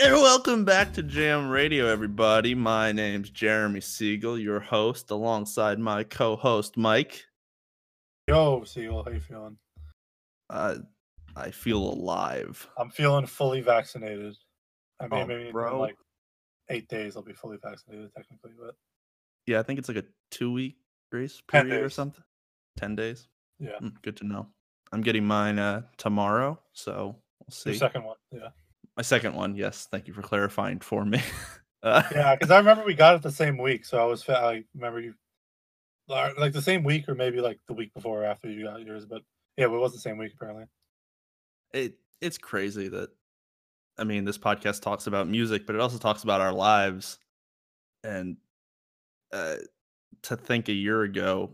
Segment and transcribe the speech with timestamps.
[0.00, 2.54] And welcome back to Jam Radio, everybody.
[2.54, 7.24] My name's Jeremy Siegel, your host, alongside my co-host Mike.
[8.28, 9.56] Yo, Siegel, how you feeling?
[10.50, 10.76] Uh,
[11.34, 12.68] I feel alive.
[12.78, 14.36] I'm feeling fully vaccinated.
[15.00, 15.72] I mean, Oh, maybe bro.
[15.72, 15.96] in like
[16.70, 18.74] eight days I'll be fully vaccinated technically, but
[19.46, 20.76] Yeah, I think it's like a two-week
[21.10, 22.22] grace period or something.
[22.76, 23.26] Ten days.
[23.58, 24.46] yeah, Mm, good to know.
[24.92, 27.74] I'm getting mine uh, tomorrow, so we'll see.
[27.74, 28.48] second one, yeah,
[28.98, 29.86] My second one, yes.
[29.92, 31.22] Thank you for clarifying for me.
[31.84, 32.34] uh, yeah.
[32.34, 35.14] Because I remember we got it the same week, so I was I remember you
[36.08, 39.06] like the same week or maybe like the week before or after you got yours,
[39.06, 39.22] but
[39.56, 40.64] yeah, it was the same week apparently.
[41.72, 43.10] it it's crazy that
[43.98, 47.20] I mean this podcast talks about music, but it also talks about our lives.
[48.02, 48.36] And
[49.32, 49.58] uh,
[50.22, 51.52] to think a year ago,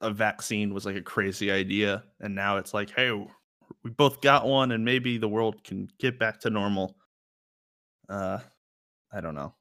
[0.00, 3.26] a vaccine was like a crazy idea, and now it's like, hey,
[3.82, 6.96] we both got one, and maybe the world can get back to normal.
[8.08, 8.38] Uh,
[9.12, 9.54] I don't know.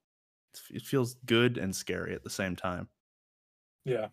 [0.71, 2.87] It feels good and scary at the same time.
[3.83, 4.07] Yeah,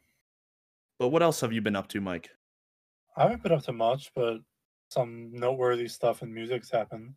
[0.99, 2.29] But what else have you been up to, Mike?
[3.17, 4.39] I haven't been up to much, but
[4.91, 7.15] some noteworthy stuff in music's happened.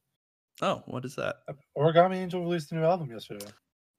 [0.61, 1.37] Oh, what is that?
[1.77, 3.45] Origami Angel released a new album yesterday.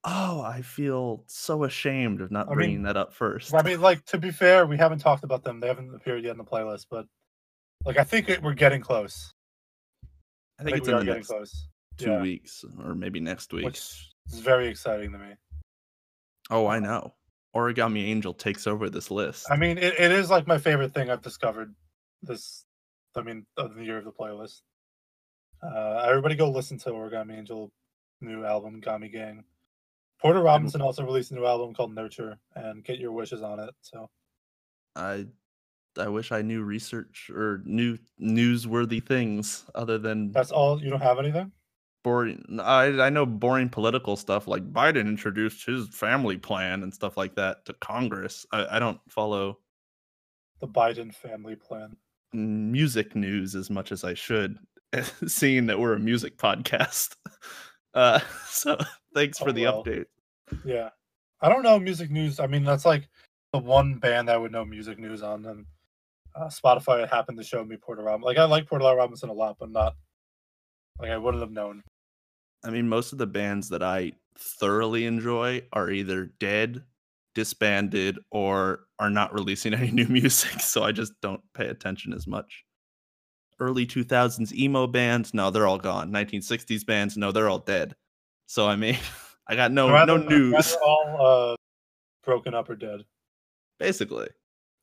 [0.04, 3.52] Oh, I feel so ashamed of not I mean- bringing that up first.
[3.52, 5.60] I mean, like to be fair, we haven't talked about them.
[5.60, 7.06] They haven't appeared yet in the playlist, but
[7.86, 9.32] like I think it, we're getting close.
[10.60, 11.68] I think it's we are getting close.
[11.96, 12.20] two yeah.
[12.20, 13.64] weeks or maybe next week.
[13.64, 13.78] which
[14.30, 15.34] is very exciting to me.
[16.50, 17.14] Oh, I know.
[17.54, 19.46] Origami Angel takes over this list.
[19.50, 21.74] I mean, it, it is like my favorite thing I've discovered
[22.22, 22.64] this.
[23.16, 24.60] I mean, of the year of the playlist.
[25.62, 27.72] Uh, everybody go listen to Origami Angel
[28.20, 29.44] new album, Gami Gang.
[30.20, 33.70] Porter Robinson also released a new album called Nurture and Get Your Wishes on it.
[33.82, 34.08] So
[34.94, 35.26] I
[35.98, 40.83] I wish I knew research or knew newsworthy things other than that's all.
[40.83, 41.53] You don't have anything?
[42.05, 42.44] boring.
[42.62, 47.34] I I know boring political stuff like Biden introduced his family plan and stuff like
[47.34, 48.47] that to Congress.
[48.53, 49.59] I, I don't follow
[50.60, 51.97] The Biden family plan.
[52.32, 54.59] music news as much as I should,
[55.26, 57.16] seeing that we're a music podcast.
[57.94, 58.76] Uh, so
[59.15, 59.82] thanks for Oh, the well.
[59.82, 60.04] update.
[60.66, 60.91] Yeah.
[61.41, 62.38] I don't know music news.
[62.38, 63.09] I mean, that's like
[63.54, 65.47] the one band I would know music news on.
[65.47, 65.65] And
[66.36, 68.26] uh, Spotify happened to show me Porter Robinson.
[68.26, 69.94] Like, I like Porter Robinson a lot, but not
[70.98, 71.82] like I wouldn't have known.
[72.64, 76.82] I mean, most of the bands that I thoroughly enjoy are either dead,
[77.34, 80.60] disbanded, or are not releasing any new music.
[80.60, 82.64] So I just don't pay attention as much.
[83.58, 86.10] Early 2000s emo bands, no, they're all gone.
[86.12, 87.94] 1960s bands, no, they're all dead.
[88.46, 88.98] So I mean,
[89.48, 90.76] I got no Rather- no news.
[90.84, 91.16] all
[91.52, 91.56] uh,
[92.25, 93.04] broken up or dead.
[93.78, 94.28] Basically,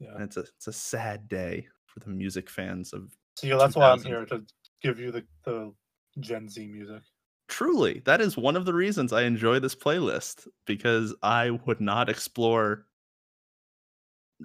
[0.03, 0.15] Yeah.
[0.15, 3.75] and it's a it's a sad day for the music fans of So yeah, that's
[3.75, 4.43] why I'm here to
[4.81, 5.73] give you the, the
[6.19, 7.01] Gen Z music.
[7.47, 12.09] truly that is one of the reasons i enjoy this playlist because i would not
[12.09, 12.85] explore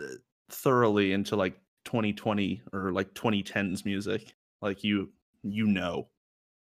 [0.00, 0.04] uh,
[0.50, 1.54] thoroughly into like
[1.84, 5.10] 2020 or like 2010s music like you
[5.42, 6.08] you know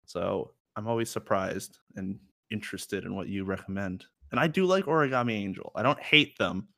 [0.05, 2.19] so i'm always surprised and
[2.51, 6.69] interested in what you recommend and i do like origami angel i don't hate them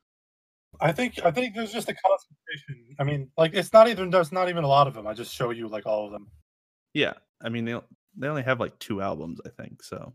[0.81, 2.95] I think I think there's just a concentration.
[2.99, 5.07] I mean, like it's not even there's not even a lot of them.
[5.07, 6.27] I just show you like all of them.
[6.93, 7.13] yeah
[7.45, 7.77] i mean they
[8.17, 10.13] they only have like two albums i think so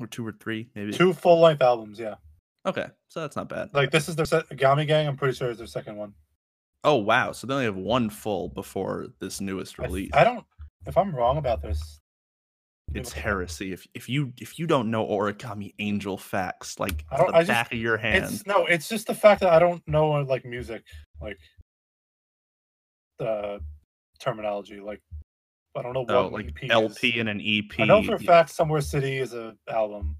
[0.00, 2.14] or two or three maybe Two full length albums, yeah.
[2.66, 5.06] okay so that's not bad Like this is their se- Gami Gang.
[5.06, 6.14] I'm pretty sure is their second one.
[6.84, 7.30] Oh wow!
[7.30, 10.10] So they only have one full before this newest release.
[10.14, 10.44] I don't.
[10.86, 12.00] If I'm wrong about this,
[12.94, 13.24] it's look it up.
[13.24, 13.72] heresy.
[13.72, 17.38] If if you if you don't know Origami Angel facts like I the don't- I
[17.40, 18.66] just- back of your hand, It's no.
[18.66, 20.84] It's just the fact that I don't know uh, like music,
[21.20, 21.38] like
[23.18, 23.60] the
[24.18, 24.80] terminology.
[24.80, 25.00] Like
[25.76, 27.20] I don't know what oh, like EP LP is.
[27.20, 27.80] and an EP.
[27.80, 30.16] I know for a fact Somewhere City is a album.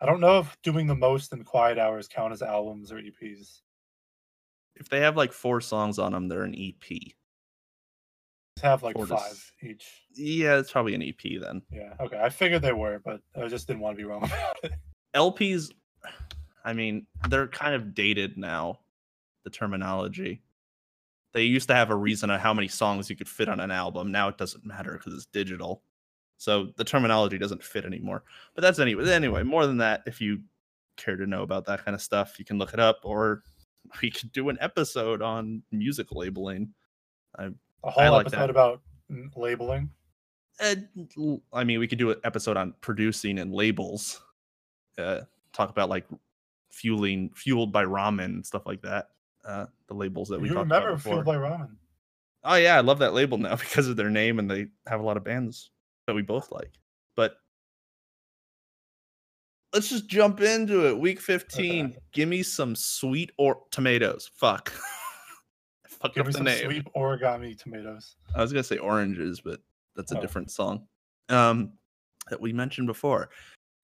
[0.00, 3.62] I don't know if doing the most and quiet hours count as albums or EPs.
[4.76, 6.98] If they have like four songs on them, they're an EP.
[8.62, 9.86] Have like five each.
[10.14, 11.60] Yeah, it's probably an EP then.
[11.70, 11.92] Yeah.
[12.00, 12.18] Okay.
[12.18, 14.72] I figured they were, but I just didn't want to be wrong about it.
[15.14, 15.70] LPs,
[16.64, 18.80] I mean, they're kind of dated now.
[19.44, 20.42] The terminology.
[21.32, 23.70] They used to have a reason on how many songs you could fit on an
[23.70, 24.10] album.
[24.10, 25.82] Now it doesn't matter because it's digital.
[26.38, 28.24] So the terminology doesn't fit anymore.
[28.54, 29.08] But that's anyway.
[29.12, 30.40] Anyway, more than that, if you
[30.96, 33.42] care to know about that kind of stuff, you can look it up, or
[34.02, 36.72] we could do an episode on music labeling.
[37.84, 38.50] A whole like episode that.
[38.50, 38.80] about
[39.36, 39.90] labeling.
[40.60, 40.74] Uh,
[41.52, 44.20] I mean, we could do an episode on producing and labels.
[44.98, 45.20] Uh,
[45.52, 46.06] talk about like
[46.70, 49.08] fueling, fueled by ramen and stuff like that.
[49.46, 50.96] Uh, the labels that we you remember.
[50.98, 51.76] Fueled by Ramen?
[52.42, 55.04] Oh yeah, I love that label now because of their name and they have a
[55.04, 55.70] lot of bands
[56.06, 56.72] that we both like.
[57.14, 57.36] But
[59.72, 60.98] let's just jump into it.
[60.98, 61.96] Week 15.
[62.12, 64.30] Give me some sweet or tomatoes.
[64.34, 64.72] Fuck.
[66.00, 66.64] Fuck Give up me the some name.
[66.64, 68.16] sweet origami tomatoes.
[68.34, 69.60] I was gonna say oranges, but
[69.94, 70.20] that's a Oh.
[70.20, 70.86] different song.
[71.28, 71.72] Um
[72.30, 73.30] that we mentioned before.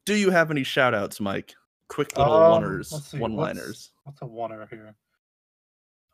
[0.05, 1.55] Do you have any shout outs, Mike?
[1.89, 3.93] Quick little Um, oneers, one liners.
[4.05, 4.95] What's a oneer here?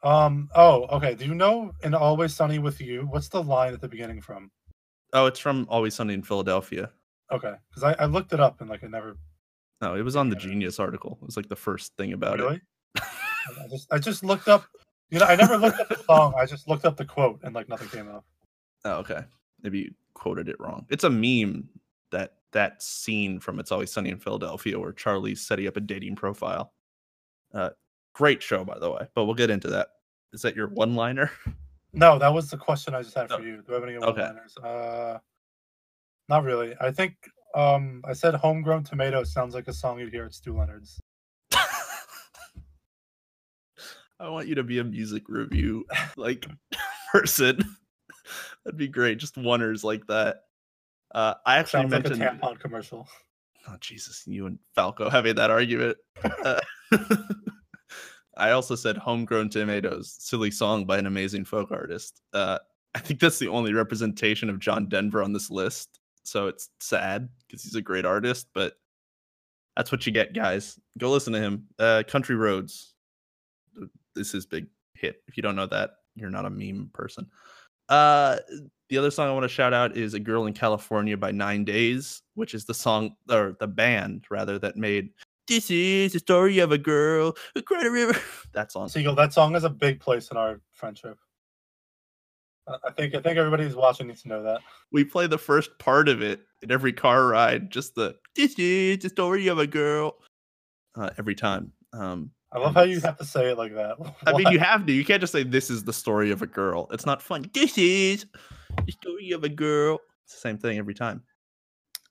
[0.03, 0.49] Um.
[0.55, 1.15] Oh, okay.
[1.15, 3.07] Do you know in Always Sunny with You?
[3.11, 4.51] What's the line at the beginning from?
[5.13, 6.91] Oh, it's from Always Sunny in Philadelphia.
[7.33, 9.17] Okay, because I, I looked it up and like I never
[9.81, 11.19] No, it was on the Genius article.
[11.21, 12.61] It was like the first thing about really.
[12.97, 13.03] it.
[13.03, 14.65] I just I just looked up.
[15.11, 16.35] You know, I never looked up the song.
[16.37, 18.25] I just looked up the quote and like nothing came up.
[18.85, 19.23] Oh, okay.
[19.63, 20.87] Maybe you quoted it wrong.
[20.91, 21.69] It's a meme
[22.11, 26.17] that that scene from It's Always Sunny in Philadelphia where Charlie's setting up a dating
[26.17, 26.73] profile.
[27.53, 27.71] Uh,
[28.15, 29.07] great show, by the way.
[29.15, 29.89] But we'll get into that.
[30.33, 31.31] Is that your one liner?
[31.95, 33.63] No, that was the question I just had for Oh, you.
[33.67, 34.05] Do I have any okay.
[34.21, 34.57] one-liners?
[34.59, 35.19] Uh,
[36.29, 36.75] not really.
[36.81, 37.15] I think
[37.55, 41.01] um I said "Homegrown Tomato" sounds like a song you'd hear at Stew Leonard's.
[44.21, 45.87] I want you to be a music review
[46.17, 46.47] like
[47.13, 47.59] person.
[48.65, 49.19] That'd be great.
[49.19, 50.43] Just oneers like that.
[51.15, 53.09] Uh, I actually Sounds like a tampon commercial.
[53.69, 55.97] oh Jesus, you and Falco having that argument.
[56.45, 56.61] Uh,
[58.37, 62.21] I also said "Homegrown Tomatoes," silly song by an amazing folk artist.
[62.33, 62.59] Uh,
[62.95, 67.29] I think that's the only representation of John Denver on this list, so it's sad
[67.47, 68.49] because he's a great artist.
[68.53, 68.75] But
[69.77, 70.79] that's what you get, guys.
[70.99, 71.67] Go listen to him.
[71.79, 72.95] Uh, Country Roads.
[74.19, 75.23] This is big hit.
[75.29, 77.29] If you don't know that, you're not a meme person.
[77.89, 78.37] Uh,
[78.89, 81.65] the other song I want to shout out is "A Girl in California" by Nine
[81.65, 85.11] Days, which is the song or the band rather that made
[85.47, 88.19] "This Is the Story of a Girl Who Cried a River."
[88.55, 88.89] That song.
[88.89, 91.17] Siegel, that song has a big place in our friendship.
[92.67, 94.63] I I think I think everybody who's watching needs to know that.
[94.91, 97.71] We play the first part of it in every car ride.
[97.71, 100.17] Just the "This is the story of a girl"
[100.97, 101.73] uh, every time.
[101.93, 103.97] Um, I love how you have to say it like that.
[104.27, 104.93] I mean, you have to.
[104.93, 106.89] You can't just say this is the story of a girl.
[106.91, 107.51] It's not fun.
[107.53, 108.27] This is
[108.87, 110.01] the story of a girl.
[110.25, 111.23] It's the same thing every time.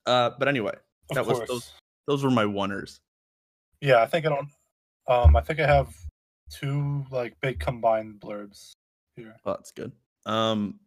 [0.06, 0.76] Uh, but anyway,
[1.10, 1.74] Of that was those.
[2.08, 3.00] Those were my oneers.
[3.82, 4.50] Yeah, I think I don't.
[5.08, 5.94] Um, I think I have
[6.50, 8.72] two like big combined blurbs
[9.16, 9.36] here.
[9.44, 9.92] Well, that's good.
[10.26, 10.80] Um,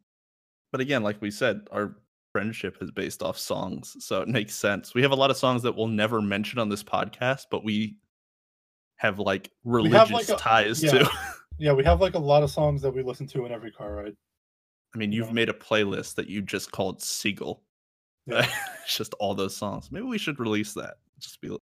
[0.73, 1.96] but again, like we said, our
[2.32, 4.94] friendship is based off songs, so it makes sense.
[4.94, 7.96] We have a lot of songs that we'll never mention on this podcast, but we
[9.00, 10.91] have like religious have, like, a- ties yeah.
[10.91, 11.11] to.
[11.58, 13.94] Yeah, we have like a lot of songs that we listen to in every car
[13.94, 14.14] ride.
[14.94, 15.32] I mean, you've Yeah.
[15.32, 17.62] made a playlist that you just called Seagull.
[18.26, 18.47] Yeah.
[18.85, 19.91] it's just all those songs.
[19.91, 20.94] Maybe we should release that.
[21.19, 21.56] Just be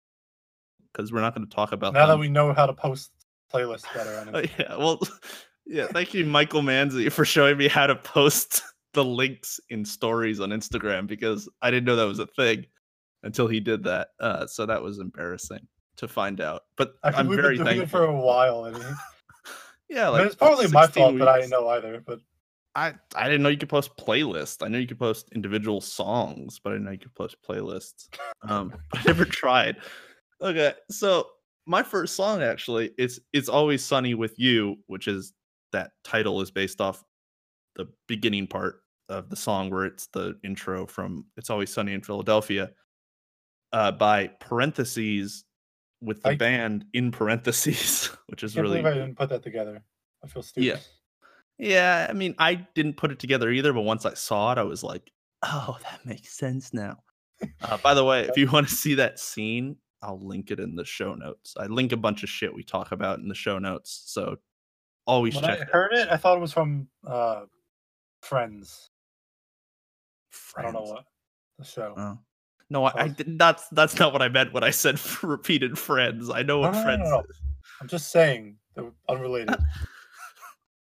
[0.92, 3.12] because we're not going to talk about Now that we know how to post
[3.52, 5.00] playlists better, on Oh, yeah, well,
[5.66, 5.86] yeah.
[5.86, 8.62] Thank you, Michael Manzi, for showing me how to post
[8.94, 12.66] the links in stories on Instagram because I didn't know that was a thing
[13.22, 14.08] until he did that.
[14.18, 15.66] Uh, so that was embarrassing
[15.98, 16.62] to find out.
[16.76, 18.00] But I'm we've very been doing thankful.
[18.00, 18.64] it for a while.
[18.64, 18.82] I mean,
[19.90, 22.02] yeah, I mean, it's probably my 16 fault that I didn't know either.
[22.04, 22.20] But
[22.74, 24.64] I I didn't know you could post playlists.
[24.64, 28.08] I know you could post individual songs, but I didn't know you could post playlists.
[28.42, 29.76] Um, I never tried.
[30.40, 31.28] Okay, so
[31.66, 35.32] my first song actually it's it's always sunny with you, which is
[35.72, 37.04] that title is based off
[37.76, 42.02] the beginning part of the song where it's the intro from It's Always Sunny in
[42.02, 42.70] Philadelphia
[43.72, 45.44] uh, by parentheses
[46.00, 49.82] with the I- band in parentheses, which is really I didn't put that together.
[50.24, 50.66] I feel stupid.
[50.66, 50.78] Yeah.
[51.58, 54.62] yeah, I mean, I didn't put it together either, but once I saw it, I
[54.64, 55.10] was like,
[55.44, 56.98] oh, that makes sense now.
[57.62, 60.74] Uh, by the way, if you want to see that scene, I'll link it in
[60.74, 61.54] the show notes.
[61.58, 64.02] I link a bunch of shit we talk about in the show notes.
[64.06, 64.36] So
[65.06, 65.68] always When check I that.
[65.70, 67.42] heard it, I thought it was from uh,
[68.22, 68.90] Friends.
[70.56, 71.04] I don't know what
[71.58, 71.94] the show.
[71.96, 72.18] Oh.
[72.70, 73.60] No, I, I did not.
[73.72, 76.30] That's not what I meant when I said repeated friends.
[76.30, 77.20] I know what No, no, no, friends no, no.
[77.20, 77.40] is.
[77.80, 79.56] I'm just saying they're unrelated.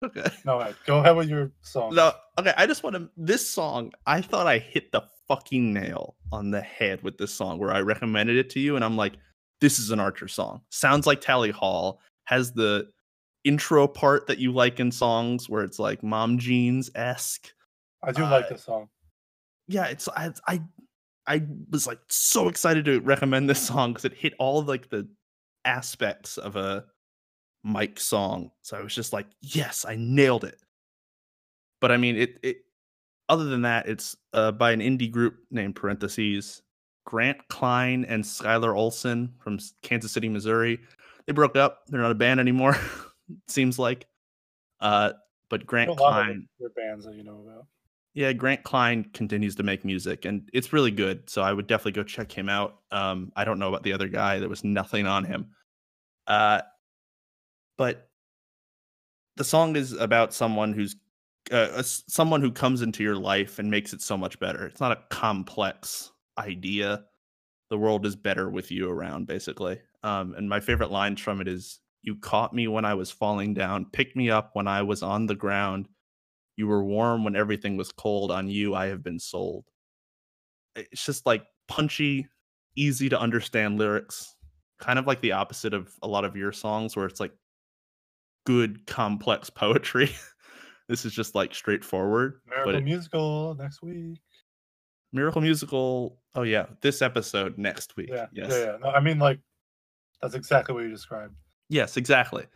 [0.04, 0.26] Okay.
[0.45, 1.95] no, go ahead with your song.
[1.95, 2.52] No, okay.
[2.59, 3.09] I just want to.
[3.16, 7.59] This song, I thought I hit the fucking nail on the head with this song
[7.59, 9.14] where I recommended it to you, and I'm like,
[9.62, 10.61] this is an Archer song.
[10.68, 12.00] Sounds like Tally Hall.
[12.25, 12.88] Has the
[13.45, 17.50] intro part that you like in songs where it's like mom jeans esque.
[18.02, 18.88] I do like uh, this song.
[19.66, 20.61] Yeah, it's I I
[21.26, 24.88] I was like so excited to recommend this song because it hit all of like
[24.88, 25.09] the
[25.64, 26.85] aspects of a
[27.62, 28.50] Mike song.
[28.62, 30.61] So I was just like, yes, I nailed it.
[31.80, 32.59] But I mean, it it.
[33.28, 36.62] Other than that, it's uh, by an indie group named Parentheses.
[37.04, 40.80] Grant Klein and Skylar Olson from Kansas City, Missouri.
[41.26, 41.83] They broke up.
[41.87, 42.75] They're not a band anymore.
[43.28, 44.06] it seems like.
[44.80, 45.12] Uh,
[45.49, 47.66] but Grant are a lot Klein, bands that you know about.
[48.16, 51.28] Yeah, Grant Klein continues to make music and it's really good.
[51.28, 52.78] So I would definitely go check him out.
[52.90, 54.38] Um, I don't know about the other guy.
[54.38, 55.50] There was nothing on him.
[56.26, 56.62] Uh,
[57.76, 58.08] but
[59.37, 60.96] the song is about someone who's
[61.52, 64.66] uh, someone who comes into your life and makes it so much better.
[64.66, 67.04] It's not a complex idea.
[67.68, 69.78] The world is better with you around, basically.
[70.02, 73.52] Um, and my favorite lines from it is, "You caught me when I was falling
[73.52, 75.87] down, picked me up when I was on the ground."
[76.56, 78.30] You were warm when everything was cold.
[78.30, 79.64] On you, I have been sold.
[80.75, 82.26] It's just like punchy,
[82.76, 84.34] easy to understand lyrics.
[84.78, 87.32] Kind of like the opposite of a lot of your songs, where it's like
[88.44, 90.10] good, complex poetry.
[90.88, 92.40] this is just like straightforward.
[92.46, 94.18] Miracle but it, musical next week.
[95.12, 96.18] Miracle musical.
[96.34, 98.08] Oh yeah, this episode next week.
[98.10, 98.50] Yeah, yes.
[98.50, 98.76] yeah, yeah.
[98.82, 99.40] No, I mean, like
[100.22, 101.34] that's exactly what you described.
[101.68, 102.46] Yes, exactly.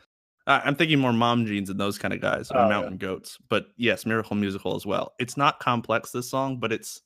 [0.47, 2.69] I'm thinking more mom jeans and those kind of guys, or Oh, yeah.
[2.69, 3.39] mountain goats.
[3.49, 5.13] But yes, Miracle Musical as well.
[5.19, 7.03] It's not complex this song, but it's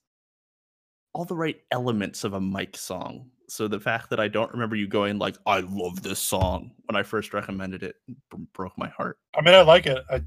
[1.13, 3.31] all the right elements of a Mike song.
[3.49, 6.97] So the fact that I don't remember you going like, "I love this song" when
[6.97, 7.97] I first recommended it,
[8.55, 9.19] broke my heart.
[9.37, 10.03] I mean, I like it.
[10.11, 10.23] I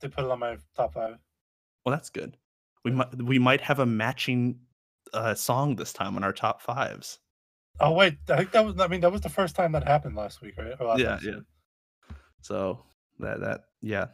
[0.00, 1.16] did put it on my top five.
[1.84, 2.36] Well, that's good.
[2.84, 4.60] We might we might have a matching
[5.14, 7.18] uh, song this time on our top fives.
[7.80, 8.78] Oh wait, I think that was.
[8.78, 10.78] I mean, that was the first time that happened last week, right?
[10.78, 11.46] Last Yeah, episode.
[12.42, 12.84] So
[13.18, 14.06] that that yeah,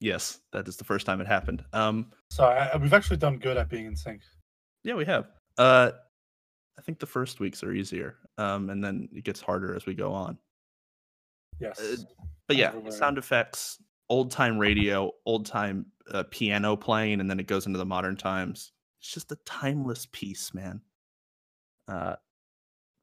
[0.00, 1.64] yes, that is the first time it happened.
[1.72, 4.22] Um, So I, we've actually done good at being in sync.
[4.82, 5.28] Yeah, we have.
[5.58, 5.92] Uh
[6.78, 8.16] I think the first weeks are easier.
[8.38, 10.38] Um and then it gets harder as we go on.
[11.60, 12.04] Yes.
[12.46, 17.40] But yeah, we're sound effects, old time radio, old time uh, piano playing and then
[17.40, 18.72] it goes into the modern times.
[19.00, 20.80] It's just a timeless piece, man.
[21.88, 22.16] Uh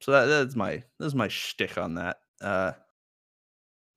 [0.00, 2.18] so that, that's my that's my shtick on that.
[2.40, 2.72] Uh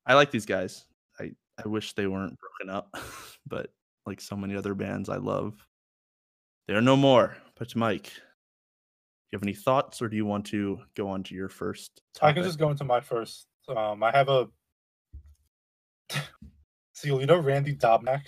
[0.06, 0.86] I like these guys.
[1.20, 1.32] I
[1.64, 2.96] I wish they weren't broken up,
[3.48, 3.72] but
[4.06, 5.66] like so many other bands I love,
[6.68, 7.38] they are no more.
[7.58, 8.10] But Mike, do
[9.32, 12.02] you have any thoughts, or do you want to go on to your first?
[12.22, 13.48] I can just go into my first.
[13.68, 14.48] Um, I have a.
[16.94, 18.22] See, you know Randy Dobnak,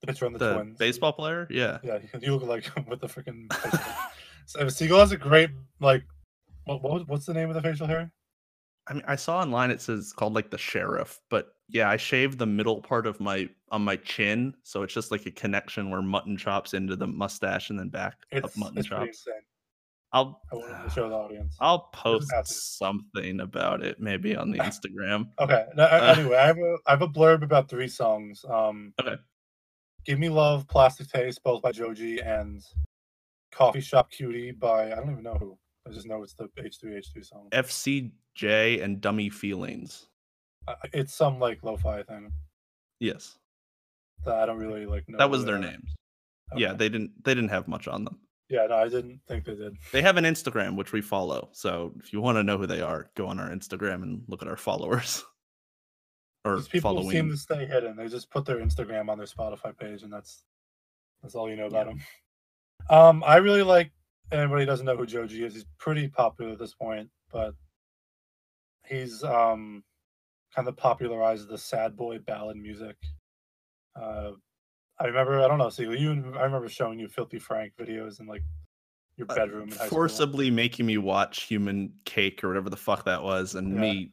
[0.00, 0.78] the pitcher on the, the Twins.
[0.78, 1.46] baseball player.
[1.50, 3.46] Yeah, Yeah, you- look like with the freaking.
[4.46, 6.04] so Siegel has a great like.
[6.64, 8.10] What, what what's the name of the facial hair?
[8.88, 11.96] I mean, I saw online it says it's called like the sheriff, but yeah, I
[11.96, 15.90] shaved the middle part of my on my chin, so it's just like a connection
[15.90, 19.26] where mutton chops into the mustache and then back up mutton it's chops.
[20.12, 21.56] I'll I wanted to show the audience.
[21.60, 22.30] I'll post
[22.78, 25.28] something about it maybe on the Instagram.
[25.40, 25.64] Okay.
[25.74, 26.14] no, Uh.
[26.16, 28.44] anyway, I have a I have a blurb about three songs.
[28.48, 29.16] Um, Okay.
[30.04, 32.62] Give Me Love, Plastic Taste, both by Joji, and
[33.50, 35.58] Coffee Shop Cutie by I don't even know who.
[35.84, 37.48] I just know it's the H3H3 song.
[38.36, 40.06] FCJ and Dummy Feelings.
[40.68, 42.32] Uh, It's some like lo-fi thing
[43.00, 43.36] Yes,
[44.24, 45.18] that I don't really like know.
[45.18, 45.94] that was their names.
[46.56, 48.18] Yeah, they didn't they didn't have much on them.
[48.48, 48.66] yeah.
[48.66, 49.76] No, I didn't think they did.
[49.92, 51.50] They have an Instagram which we follow.
[51.52, 54.40] So if you want to know who they are, go on our Instagram and look
[54.42, 55.24] at our followers.
[56.44, 57.10] or These people following.
[57.10, 57.96] seem to stay hidden.
[57.96, 60.44] They just put their Instagram on their Spotify page, and that's
[61.22, 62.00] that's all you know about them.
[62.88, 63.90] Um, I really like.
[64.32, 65.54] Anybody doesn't know who Joji is?
[65.54, 67.54] He's pretty popular at this point, but
[68.88, 69.82] he's um
[70.54, 72.96] kind of popularized the sad boy ballad music.
[73.94, 74.32] Uh,
[74.98, 75.42] I remember.
[75.42, 75.68] I don't know.
[75.70, 76.32] See, you.
[76.36, 78.42] I remember showing you Filthy Frank videos in like
[79.16, 79.88] your Uh, bedroom school.
[79.88, 83.80] forcibly making me watch human cake or whatever the fuck that was and Yeah.
[83.80, 84.12] me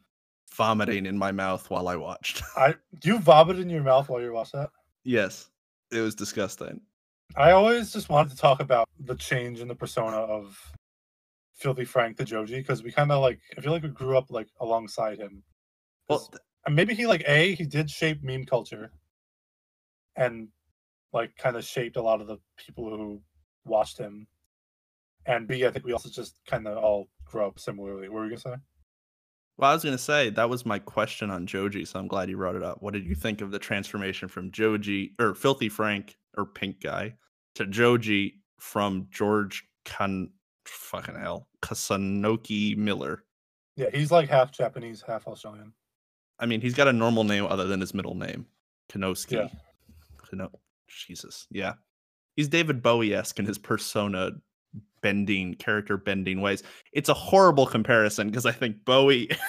[0.56, 2.42] vomiting in my mouth while I watched.
[2.58, 4.70] I you vomited in your mouth while you watched that.
[5.04, 5.50] yes.
[5.92, 6.82] It was disgusting.
[7.36, 10.60] I always just wanted to talk about the change in the persona of
[11.64, 14.30] Filthy Frank to Joji because we kind of like I feel like we grew up
[14.30, 15.42] like alongside him.
[16.10, 16.30] Well,
[16.66, 18.92] and uh, maybe he like a he did shape meme culture,
[20.18, 20.50] and
[21.14, 23.22] like kind of shaped a lot of the people who
[23.66, 24.28] watched him.
[25.26, 28.10] And B, I think we also just kind of all grew up similarly.
[28.10, 28.62] What were you gonna say?
[29.56, 32.36] Well, I was gonna say that was my question on Joji, so I'm glad you
[32.36, 32.82] brought it up.
[32.82, 37.14] What did you think of the transformation from Joji or Filthy Frank or Pink Guy
[37.56, 40.30] to Joji from George Kan
[40.66, 43.24] fucking hell Kasanoki Miller?
[43.76, 45.74] Yeah, he's like half Japanese, half Australian.
[46.40, 48.46] I mean, he's got a normal name other than his middle name,
[48.92, 49.32] Kanoski.
[49.34, 49.48] Yeah.
[50.18, 50.52] Kano-
[50.88, 51.74] Jesus, yeah,
[52.36, 54.32] he's David Bowie esque in his persona
[55.02, 56.64] bending, character bending ways.
[56.92, 59.30] It's a horrible comparison because I think Bowie.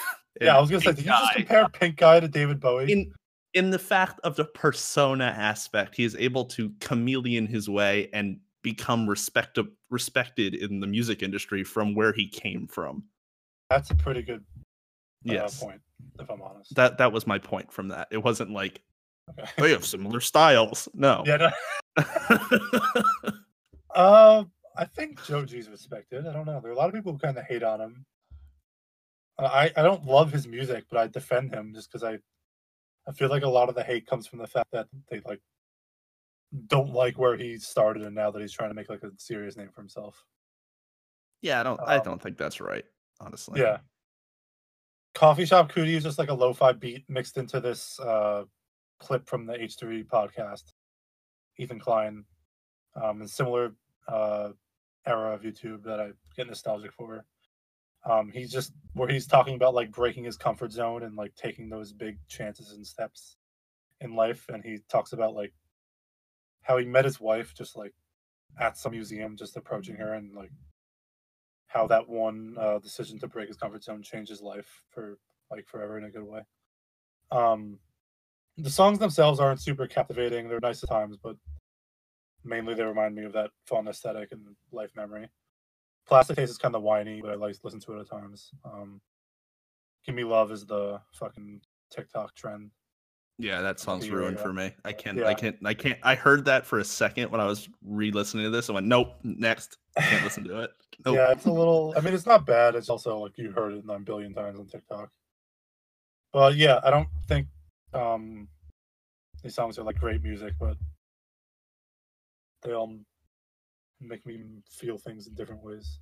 [0.41, 2.91] Yeah, I was gonna say, did you just compare Pink Guy to David Bowie?
[2.91, 3.13] in
[3.53, 8.37] in the fact of the persona aspect, he is able to chameleon his way and
[8.65, 9.59] become respect
[9.91, 13.03] respected in the music industry from where he came from.
[13.69, 15.79] That's a pretty good uh, Yes, point,
[16.19, 16.73] if I'm honest.
[16.75, 18.07] that that was my point from that.
[18.11, 18.81] It wasn't like
[19.39, 19.49] Okay.
[19.57, 20.89] they have similar styles.
[20.95, 22.03] No, Yeah, no,
[23.95, 24.43] Uh,
[24.75, 26.27] I think Joji's respected.
[26.27, 26.59] I don't know.
[26.59, 28.05] There are a lot of people who kind of hate on him.
[29.39, 32.17] Uh, I I don't love his music, but I defend him just because I
[33.07, 35.39] I feel like a lot of the hate comes from the fact that they like
[36.67, 39.55] don't like where he started, and now that he's trying to make like a serious
[39.57, 40.25] name for himself.
[41.41, 41.79] yeah, I don't.
[41.81, 42.85] I Um, don't think that's right.
[43.19, 43.61] Honestly.
[43.61, 43.77] Yeah.
[45.13, 48.43] Coffee Shop Cutie is just like a lo-fi beat mixed into this uh,
[48.99, 50.73] clip from the H3 podcast.
[51.57, 52.25] Ethan Klein,
[53.01, 53.73] um, and similar
[54.09, 54.49] uh,
[55.05, 57.25] era of YouTube that I get nostalgic for.
[58.05, 61.69] Um, he's just where he's talking about like breaking his comfort zone and like taking
[61.69, 63.37] those big chances and steps
[64.01, 65.53] in life, and he talks about like
[66.65, 67.93] how he met his wife just like
[68.59, 70.51] at some museum, just approaching her and like
[71.67, 75.19] how that one uh, decision to break his comfort zone changed his life for
[75.51, 76.41] like forever in a good way.
[77.31, 77.77] Um,
[78.57, 81.35] the songs themselves aren't super captivating; they're nice at times, but
[82.43, 84.41] mainly they remind me of that fun aesthetic and
[84.71, 85.29] life memory.
[86.07, 88.51] Plastic Taste is kind of whiny, but I like to listen to it at times.
[88.63, 89.01] Um,
[90.05, 92.71] Give Me Love is the fucking TikTok trend.
[93.37, 94.71] Yeah, that song's ruined for me.
[94.85, 95.17] I can't.
[95.17, 95.27] Yeah.
[95.27, 95.57] I can't.
[95.65, 95.99] I can't.
[96.03, 98.69] I heard that for a second when I was re-listening to this.
[98.69, 99.77] I went, nope, next.
[99.97, 100.71] I can't listen to it.
[101.05, 101.17] Nope.
[101.17, 101.93] Yeah, it's a little.
[101.97, 102.73] I mean, it's not bad.
[102.73, 105.09] It's also like you heard it nine billion times on TikTok.
[106.31, 107.47] But yeah, I don't think
[107.93, 108.47] um
[109.43, 110.77] these songs are like great music, but
[112.63, 112.97] they all
[113.99, 115.99] make me feel things in different ways.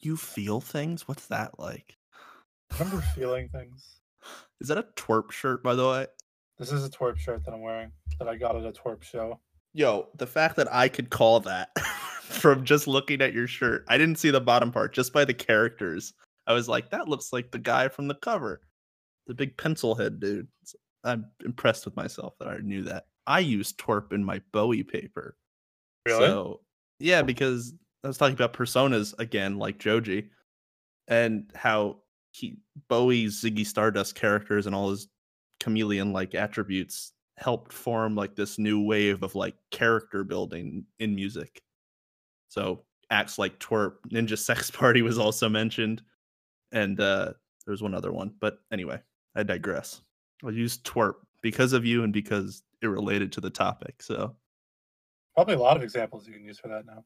[0.00, 1.06] You feel things?
[1.06, 1.98] What's that like?
[2.72, 4.00] I remember feeling things?
[4.60, 6.06] Is that a TWRP shirt, by the way?
[6.58, 9.40] This is a TWRP shirt that I'm wearing that I got at a TWRP show.
[9.72, 11.76] Yo, the fact that I could call that
[12.22, 15.34] from just looking at your shirt, I didn't see the bottom part, just by the
[15.34, 16.14] characters.
[16.46, 18.60] I was like, that looks like the guy from the cover,
[19.26, 20.46] the big pencil head dude.
[20.64, 23.06] So I'm impressed with myself that I knew that.
[23.26, 25.36] I used TWRP in my Bowie paper.
[26.06, 26.60] So
[26.98, 30.30] yeah, because I was talking about personas again, like Joji,
[31.08, 31.98] and how
[32.34, 32.56] he
[32.88, 35.08] Bowie's Ziggy Stardust characters and all his
[35.60, 41.62] chameleon like attributes helped form like this new wave of like character building in music.
[42.48, 46.02] So acts like TWRP, Ninja Sex Party was also mentioned,
[46.72, 47.32] and uh
[47.66, 48.34] there was one other one.
[48.40, 49.00] But anyway,
[49.36, 50.00] I digress.
[50.44, 54.02] I'll use TWRP because of you and because it related to the topic.
[54.02, 54.34] So
[55.34, 57.04] Probably a lot of examples you can use for that now.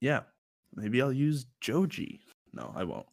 [0.00, 0.20] yeah,
[0.74, 2.20] maybe I'll use Joji.
[2.52, 3.06] No, I won't.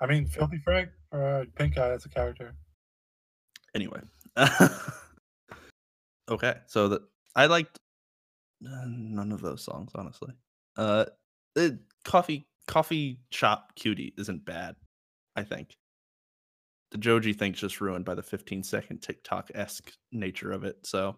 [0.00, 2.54] I mean, Filthy Frank or uh, Pink Eye as a character.
[3.74, 4.00] Anyway,
[6.30, 6.54] okay.
[6.66, 7.02] So that
[7.34, 7.78] I liked
[8.66, 10.32] uh, none of those songs, honestly.
[10.76, 11.06] Uh,
[11.54, 14.76] the coffee coffee shop cutie isn't bad.
[15.36, 15.76] I think
[16.90, 20.76] the Joji thing's just ruined by the 15 second TikTok esque nature of it.
[20.84, 21.16] So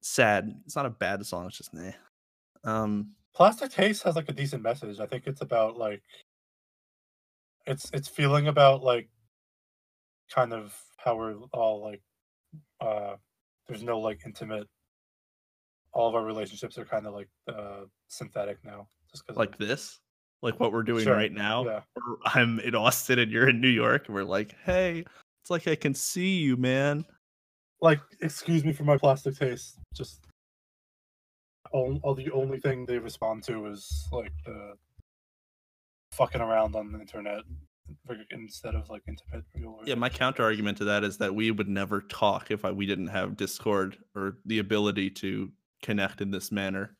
[0.00, 0.54] sad.
[0.64, 1.46] It's not a bad song.
[1.46, 1.90] It's just nah.
[2.64, 5.00] Um, Plastic Taste has like a decent message.
[5.00, 6.02] I think it's about like
[7.68, 9.08] it's it's feeling about like
[10.34, 12.02] kind of how we're all like
[12.80, 13.14] uh
[13.66, 14.66] there's no like intimate
[15.92, 20.00] all of our relationships are kind of like uh synthetic now just because like this,
[20.42, 21.64] like what we're doing Sure, right now.
[21.64, 21.80] yeah.
[22.26, 24.98] I'm in Austin and you're in New York, and we're like, hey,
[25.42, 27.04] it's like I can see you, man.
[27.80, 30.20] like excuse me for my plastic taste just
[31.72, 34.74] all, all the only thing they respond to is like the
[36.18, 37.42] fucking around on the internet
[38.30, 41.68] instead of like intimate real Yeah, my counter argument to that is that we would
[41.68, 45.50] never talk if I, we didn't have Discord or the ability to
[45.82, 46.96] connect in this manner.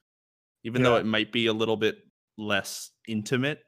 [0.62, 1.98] Even though it might be a little bit
[2.36, 3.60] less intimate,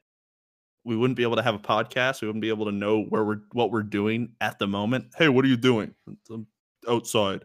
[0.85, 2.21] we wouldn't be able to have a podcast.
[2.21, 5.07] We wouldn't be able to know where we're what we're doing at the moment.
[5.17, 5.95] Hey, what are you doing?
[6.31, 6.47] I'm
[6.89, 7.45] outside.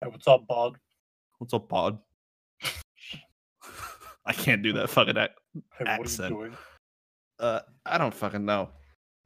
[0.00, 0.76] Hey, what's up bod
[1.38, 1.98] What's up, pod?
[4.26, 5.38] I can't do that fucking act.
[5.78, 6.34] hey Accent.
[6.34, 6.58] what are you doing
[7.40, 8.70] Uh, I don't fucking know.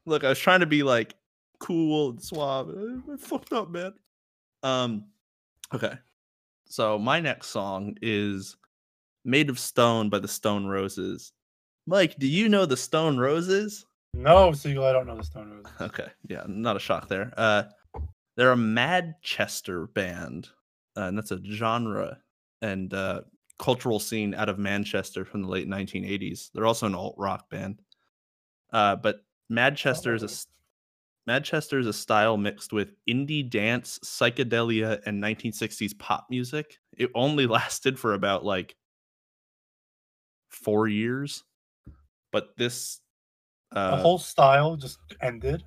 [0.06, 1.14] Look, I was trying to be like
[1.58, 2.68] cool and suave.
[3.08, 3.92] I, I fucked up, man.
[4.62, 5.04] Um,
[5.74, 5.94] okay.
[6.66, 8.56] So my next song is
[9.24, 11.32] "Made of Stone" by the Stone Roses.
[11.86, 13.84] Mike, do you know the Stone Roses?
[14.14, 17.32] no Siegel, i don't know the stone roses Okay, yeah, not a shock there.
[17.36, 17.64] Uh,
[18.36, 20.48] they're a Madchester band,
[20.96, 22.18] uh, and that's a genre
[22.62, 23.22] and uh,
[23.58, 26.50] cultural scene out of Manchester from the late 1980s.
[26.52, 27.80] They're also an alt rock band,
[28.74, 30.30] uh, but Madchester is a
[31.30, 36.78] Madchester is a style mixed with indie dance, psychedelia, and 1960s pop music.
[36.96, 38.76] It only lasted for about like
[40.50, 41.44] four years,
[42.32, 43.00] but this
[43.72, 45.64] uh, the whole style just ended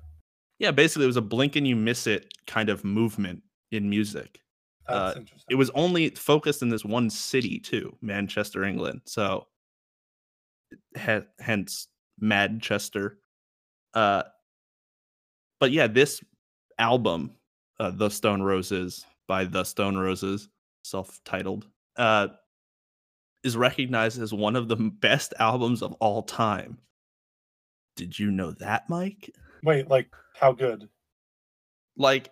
[0.58, 4.40] yeah, basically, it was a blink and you miss it kind of movement in music.
[4.88, 5.44] That's Uh, interesting.
[5.50, 9.02] it was only focused in this one city too, Manchester, England.
[9.04, 9.46] So
[10.96, 11.88] he- hence
[12.22, 13.16] Madchester.
[13.94, 14.22] Uh
[15.60, 16.22] but yeah, this
[16.78, 17.32] album,
[17.80, 20.48] uh, The Stone Roses by The Stone Roses,
[20.84, 22.28] self-titled, uh
[23.44, 26.78] is recognized as one of the best albums of all time.
[27.96, 29.30] Did you know that, Mike?
[29.62, 30.88] Wait, like how good?
[31.98, 32.30] like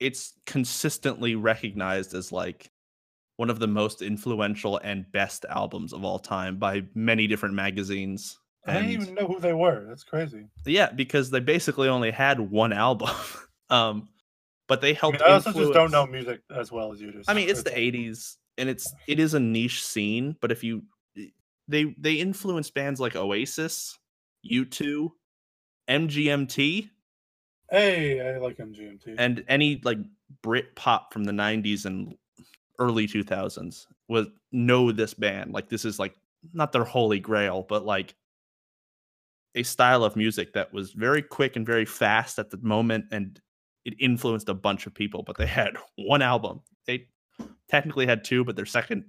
[0.00, 2.70] it's consistently recognized as like
[3.36, 8.39] one of the most influential and best albums of all time by many different magazines.
[8.66, 9.84] I didn't even know who they were.
[9.88, 10.46] That's crazy.
[10.64, 13.10] yeah, because they basically only had one album.
[13.70, 14.08] um
[14.68, 17.10] but they I, helped mean, I also just don't know music as well as you
[17.10, 17.22] do.
[17.26, 20.84] I mean, it's the 80s and it's it is a niche scene, but if you
[21.66, 23.98] they they influence bands like Oasis,
[24.48, 25.10] U2,
[25.88, 26.90] MGMT,
[27.70, 29.14] Hey, I like MGMT.
[29.18, 29.98] and any like
[30.42, 32.14] Brit pop from the 90s and
[32.78, 35.52] early 2000s was know this band.
[35.52, 36.14] Like this is like
[36.52, 38.14] not their holy grail, but like
[39.54, 43.40] a style of music that was very quick and very fast at the moment and
[43.84, 46.60] it influenced a bunch of people, but they had one album.
[46.86, 47.08] They
[47.68, 49.04] technically had two, but their second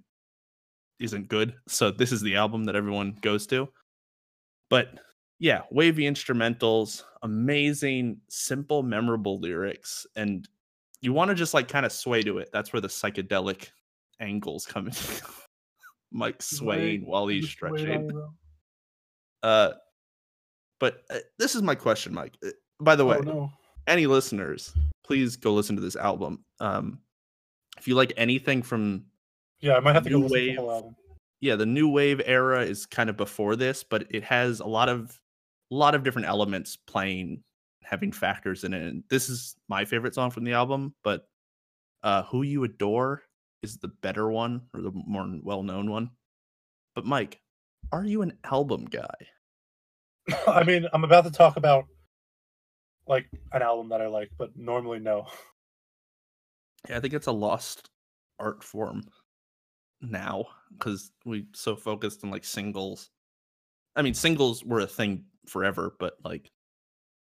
[0.99, 1.53] isn't good.
[1.67, 3.69] So this is the album that everyone goes to.
[4.69, 4.99] But
[5.39, 10.47] yeah, wavy instrumentals, amazing, simple, memorable lyrics, and
[11.01, 12.49] you want to just like kind of sway to it.
[12.53, 13.69] That's where the psychedelic
[14.19, 14.93] angles come in.
[16.11, 18.11] Mike swaying while he's wait stretching.
[19.41, 19.71] Uh,
[20.81, 22.35] but uh, this is my question, Mike.
[22.45, 22.49] Uh,
[22.81, 23.51] By the way, Oh no.
[23.87, 24.73] any listeners,
[25.05, 26.43] please go listen to this album.
[26.59, 26.99] Um,
[27.77, 29.05] if you like anything from
[29.61, 30.75] Yeah, I might have to go New listen to the whole wave.
[30.83, 30.95] album.
[31.39, 34.89] yeah, the new wave era is kind of before this, but it has a lot
[34.89, 35.17] of
[35.71, 37.41] a lot of different elements playing,
[37.83, 38.81] having factors in it.
[38.83, 41.27] And this is my favorite song from the album, but
[42.03, 43.23] uh Who You Adore
[43.63, 46.09] is the better one or the more well-known one.
[46.95, 47.39] But Mike,
[47.91, 49.13] are you an album guy?
[50.47, 51.85] I mean, I'm about to talk about
[53.07, 55.27] like an album that I like, but normally no.
[56.89, 57.89] Yeah, I think it's a lost
[58.39, 59.03] art form
[60.01, 60.45] now
[60.77, 63.09] because we so focused on like singles.
[63.95, 66.49] I mean, singles were a thing forever, but like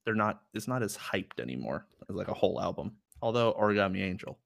[0.06, 0.42] they're not.
[0.54, 2.94] It's not as hyped anymore as like a whole album.
[3.22, 4.40] Although Origami Angel,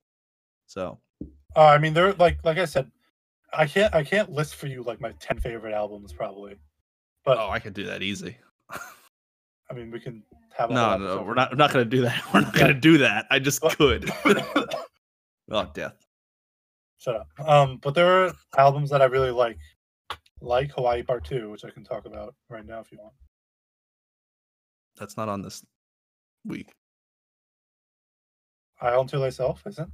[0.65, 0.99] so
[1.56, 2.89] Uh, I mean, they're like like I said,
[3.54, 6.56] I can't I can't list for you like my ten favorite albums probably,
[7.23, 8.38] but oh, I could do that easy.
[8.71, 10.23] I mean we can
[10.56, 11.52] have a No, no, we're not.
[11.52, 12.23] We're not gonna do that.
[12.34, 12.62] We're not Yeah.
[12.62, 13.26] gonna do that.
[13.32, 14.10] I just could.
[15.52, 15.95] oh, death.
[16.97, 17.28] Shut up.
[17.47, 19.58] Um, but there are albums that I really like,
[20.41, 23.13] like Hawaii Part Two, which I can talk about right now if you want.
[24.97, 25.63] That's not on this
[26.45, 26.71] week.
[28.82, 29.91] Isle Unto myself, isn't?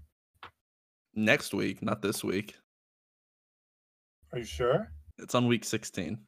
[1.15, 2.55] Next week, not this week.
[4.33, 4.91] Are you sure?
[5.17, 6.19] It's on week sixteen.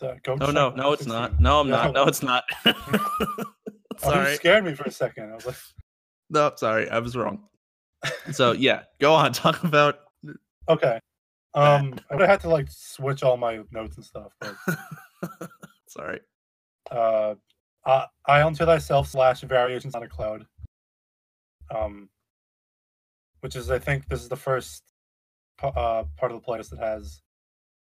[0.00, 1.40] The, go No, no, no, it's not.
[1.40, 1.92] No, I'm not.
[1.94, 2.44] No, it's not.
[2.64, 2.72] Oh,
[3.36, 3.44] you
[3.98, 4.34] sorry.
[4.36, 5.30] scared me for a second.
[5.30, 5.56] I was like,
[6.30, 7.44] No, sorry, I was wrong.
[8.32, 9.32] So yeah, go on.
[9.32, 9.98] Talk about.
[10.68, 10.98] okay.
[11.52, 14.54] Um, I would have had to like switch all my notes and stuff, but
[15.88, 16.20] sorry.
[16.92, 17.34] uh,
[17.84, 20.46] I, Isle Unto Thyself slash Variations on a Cloud.
[21.74, 22.08] Um,
[23.40, 24.84] which is I think this is the first
[25.62, 27.20] uh part of the playlist that has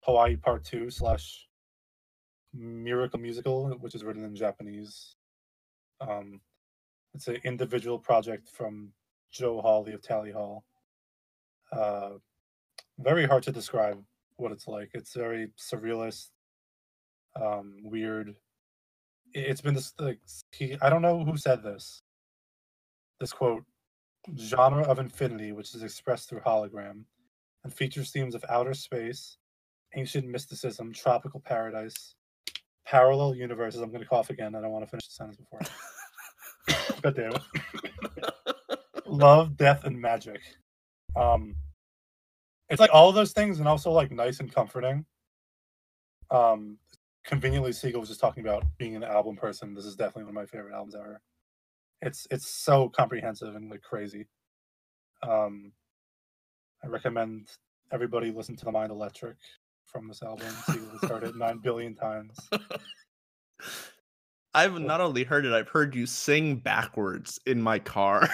[0.04, 1.48] Hawaii Part Two slash
[2.53, 5.15] Miracle Musical, which is written in Japanese.
[6.01, 6.41] Um,
[7.13, 8.91] it's an individual project from
[9.31, 10.63] Joe Hawley of Tally Hall.
[11.71, 12.12] Uh,
[12.99, 14.03] very hard to describe
[14.38, 14.91] what it's like.
[14.93, 16.29] It's very surrealist,
[17.39, 18.35] um, weird.
[19.33, 20.19] It's been this like
[20.51, 20.75] he.
[20.81, 22.01] I don't know who said this.
[23.19, 23.63] This quote:
[24.38, 27.03] "Genre of infinity, which is expressed through hologram,
[27.63, 29.38] and features themes of outer space,
[29.95, 32.15] ancient mysticism, tropical paradise,
[32.89, 34.56] parallel universes." I'm going to cough again.
[34.56, 35.60] I don't want to finish the sentence before.
[37.02, 37.41] God damn it.
[39.06, 40.41] Love, death, and magic.
[41.15, 41.56] Um,
[42.69, 45.06] it's like all of those things, and also like nice and comforting.
[46.32, 46.78] Um,
[47.25, 49.73] conveniently, Siegel was just talking about being an album person.
[49.73, 51.21] This is definitely one of my favorite albums ever.
[52.02, 54.28] It's it's so comprehensive and like crazy.
[55.23, 55.71] Um,
[56.84, 57.49] I recommend
[57.91, 59.38] everybody listen to the Mind Electric
[59.91, 60.47] from this album.
[60.65, 62.38] Siegel has heard it nine billion times.
[64.54, 68.28] I've not only heard it, I've heard you sing backwards in my car.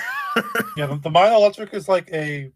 [0.77, 2.51] Yeah, the, the Mind Electric is like a.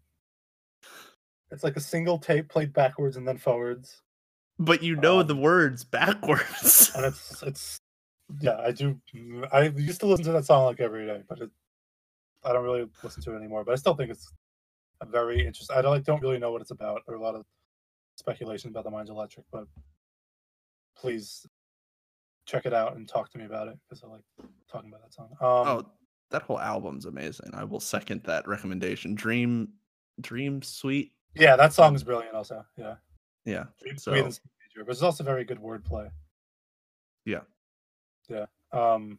[1.50, 4.02] It's like a single tape played backwards and then forwards,
[4.58, 6.92] but you know Um, the words backwards.
[6.96, 7.80] and it's it's.
[8.40, 8.98] Yeah, I do.
[9.52, 11.50] I used to listen to that song like every day, but it,
[12.44, 14.32] I don't really listen to it anymore, but I still think it's
[15.00, 15.76] a very interesting.
[15.76, 17.02] I don't like don't really know what it's about.
[17.06, 17.44] There are a lot of
[18.20, 19.66] speculation about the Minds Electric, but
[20.96, 21.46] please
[22.46, 24.22] check it out and talk to me about it because I like
[24.70, 25.30] talking about that song.
[25.32, 25.86] Um, oh,
[26.30, 27.50] that whole album's amazing.
[27.54, 29.14] I will second that recommendation.
[29.14, 29.70] Dream,
[30.20, 31.12] Dream Sweet.
[31.34, 32.34] Yeah, that song is brilliant.
[32.34, 32.96] Also, yeah,
[33.44, 33.64] yeah.
[33.80, 34.40] Dream so, is
[34.76, 36.10] major, but it's also very good wordplay.
[37.24, 37.40] Yeah,
[38.28, 38.46] yeah.
[38.72, 39.18] Um,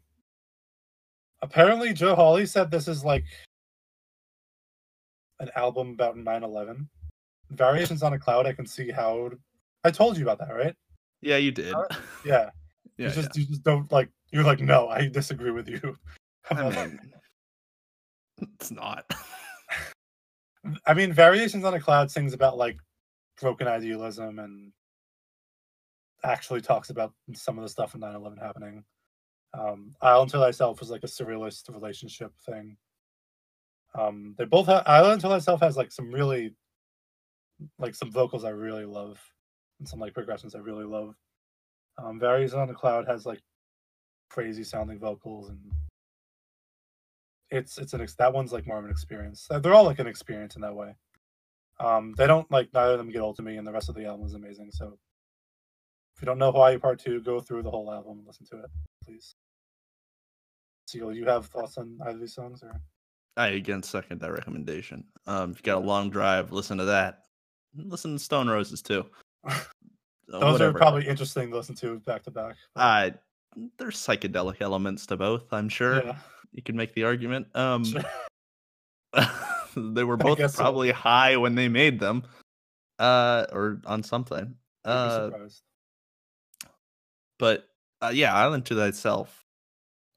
[1.42, 3.26] apparently, Joe Hawley said this is like
[5.40, 6.88] an album about 9/11.
[7.52, 8.48] Variations on a Cloud.
[8.48, 9.32] I can see how.
[9.84, 10.76] I told you about that, right?
[11.22, 11.74] Yeah, you did.
[11.74, 11.86] Uh,
[12.26, 12.50] yeah.
[12.98, 13.42] yeah, you just yeah.
[13.42, 14.10] you just don't like.
[14.32, 15.98] You're like, no, I disagree with you.
[16.52, 17.00] I mean,
[18.42, 19.06] it's not.
[20.86, 22.78] I mean, Variations on a Cloud sings about like
[23.40, 24.72] broken idealism and
[26.24, 28.84] actually talks about some of the stuff in 9 11 happening.
[29.54, 32.78] Um, Island to Thyself was like a surrealist relationship thing.
[33.98, 36.56] Um, they both have Island to Thyself has like some really,
[37.80, 39.20] like some vocals I really love
[39.80, 41.16] and some like progressions I really love.
[42.02, 43.40] Um, Variations on the Cloud has like
[44.30, 45.60] crazy sounding vocals and
[47.52, 49.48] it's it's an ex- that one's like more of an experience.
[49.50, 50.96] They're all like an experience in that way.
[51.80, 53.96] Um, they don't like neither of them get old to me, and the rest of
[53.96, 54.72] the album is amazing.
[54.72, 54.98] So
[56.16, 58.60] if you don't know Hawaii Part Two, go through the whole album and listen to
[58.60, 58.70] it,
[59.04, 59.36] please.
[60.88, 62.80] Seal, you have thoughts on either of these songs, or
[63.38, 65.04] I again second that recommendation.
[65.28, 67.20] Um, if you got a long drive, listen to that.
[67.76, 69.06] Listen to Stone Roses too.
[69.44, 70.70] Those whatever.
[70.70, 72.56] are probably interesting to listen to back to back.
[72.76, 73.12] Uh,
[73.78, 75.52] there's psychedelic elements to both.
[75.52, 76.18] I'm sure yeah,
[76.54, 77.48] you can make the argument.
[77.54, 78.02] Um, sure.
[79.76, 80.64] they were both guess so.
[80.64, 82.24] probably high when they made them,
[83.00, 84.56] uh, or on something.
[84.86, 85.32] Uh,
[87.38, 87.68] but
[88.02, 89.44] uh, yeah, Island to Thyself.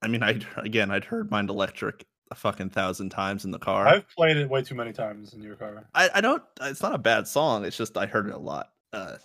[0.01, 3.87] I mean, I again, I'd heard Mind Electric a fucking thousand times in the car.
[3.87, 5.85] I've played it way too many times in your car.
[5.95, 6.43] I, I don't.
[6.63, 7.65] It's not a bad song.
[7.65, 8.73] It's just I heard it a lot.
[8.93, 9.17] Uh,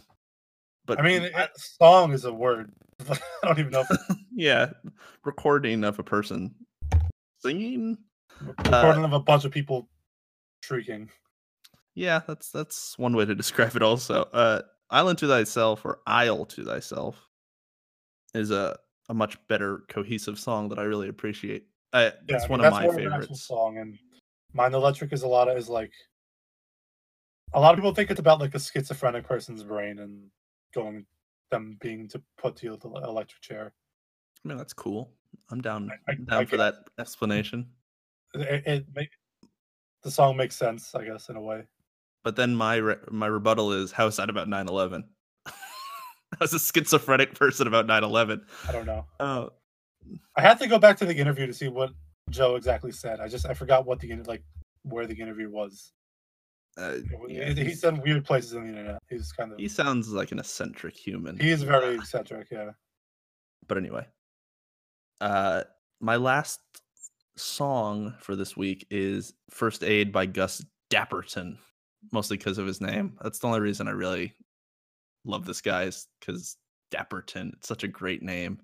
[0.85, 2.71] but I mean, it, song is a word.
[3.09, 3.83] I don't even know.
[3.89, 4.71] If yeah,
[5.25, 6.53] recording of a person
[7.39, 7.97] singing.
[8.41, 9.89] recording of a bunch of people
[10.63, 11.09] shrieking.
[11.95, 13.81] Yeah, that's that's one way to describe it.
[13.81, 17.27] Also, uh, "Island to Thyself" or "Isle to Thyself"
[18.35, 18.77] is a
[19.09, 21.65] a much better cohesive song that I really appreciate.
[21.93, 23.47] Uh, Yeah, it's I mean, one of my favorites.
[23.47, 23.97] song, and
[24.53, 25.91] Mind Electric is a lot of is like
[27.53, 30.29] a lot of people think it's about like a schizophrenic person's brain and
[30.73, 31.05] going
[31.51, 33.73] them being to put to the electric chair.
[34.45, 35.11] I mean, that's cool.
[35.51, 36.73] I'm down I- I'm I down for guess.
[36.73, 37.67] that explanation.
[38.35, 39.09] It, it make,
[40.03, 41.63] the song makes sense, I guess, in a way.
[42.23, 45.03] But then my re- my rebuttal is, how is that about 9/11?
[46.39, 48.41] As a schizophrenic person about 9/11.
[48.67, 49.05] I don't know.
[49.19, 49.49] Oh,
[50.35, 51.91] I had to go back to the interview to see what
[52.29, 53.19] Joe exactly said.
[53.19, 54.43] I just I forgot what the like
[54.83, 55.91] where the interview was.
[56.77, 58.99] uh, yeah, he- he's- in weird places on the internet.
[59.09, 61.37] He's kind of he sounds like an eccentric human.
[61.39, 62.47] he is very eccentric.
[62.51, 62.71] Yeah.
[63.67, 64.05] but anyway
[65.21, 65.63] uh
[65.99, 66.61] my last
[67.35, 71.57] song for this week is first aid by gus dapperton
[72.13, 74.33] mostly because of his name that's the only reason i really
[75.25, 76.55] love this guy is because
[76.93, 78.59] dapperton it's such a great name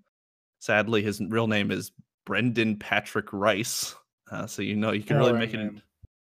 [0.65, 1.91] sadly his real name is
[2.25, 3.95] brendan patrick rice.
[4.32, 5.82] Uh, so you know you can really Boring make it in,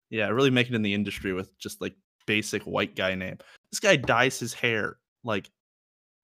[0.10, 1.96] yeah really make it in the industry with just like
[2.28, 3.38] basic white guy name.
[3.72, 5.50] This guy dyes his hair like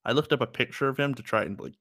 [0.05, 1.73] i looked up a picture of him to try and like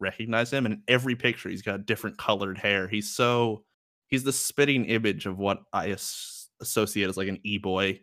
[0.00, 2.88] recognize him and in every picture he's got different colored hair.
[2.88, 3.62] He's so
[4.08, 8.00] he's the spitting image of what i as- associate as like an e-boy.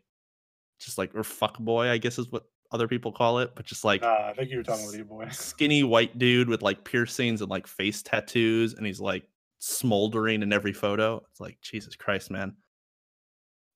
[0.80, 3.84] Just like or fuck boy i guess is what other people call it but just
[3.84, 5.28] like Nah, I think you were talking about you, boy.
[5.32, 9.24] skinny white dude with like piercings and like face tattoos and he's like
[9.60, 12.56] smoldering in every photo it's like jesus christ man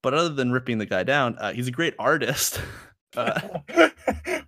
[0.03, 2.61] but other than ripping the guy down uh, he's a great artist
[3.17, 3.39] uh,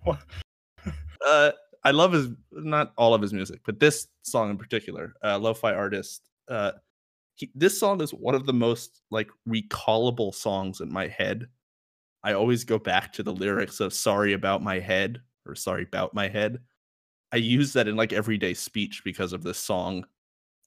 [1.26, 1.50] uh,
[1.84, 5.72] I love his not all of his music, but this song in particular, uh, "Lo-Fi
[5.74, 6.72] Artist." Uh,
[7.34, 11.46] he, this song is one of the most like recallable songs in my head.
[12.24, 16.14] I always go back to the lyrics of "Sorry about my head" or "Sorry about
[16.14, 16.58] my head."
[17.32, 20.06] I use that in like everyday speech because of this song.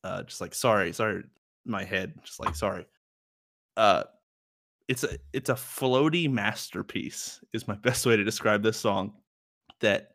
[0.04, 1.24] Uh, just like sorry, sorry,
[1.66, 2.86] my head, just like sorry.
[3.76, 4.04] Uh,
[4.88, 9.14] it's a it's a floaty masterpiece is my best way to describe this song
[9.82, 10.12] that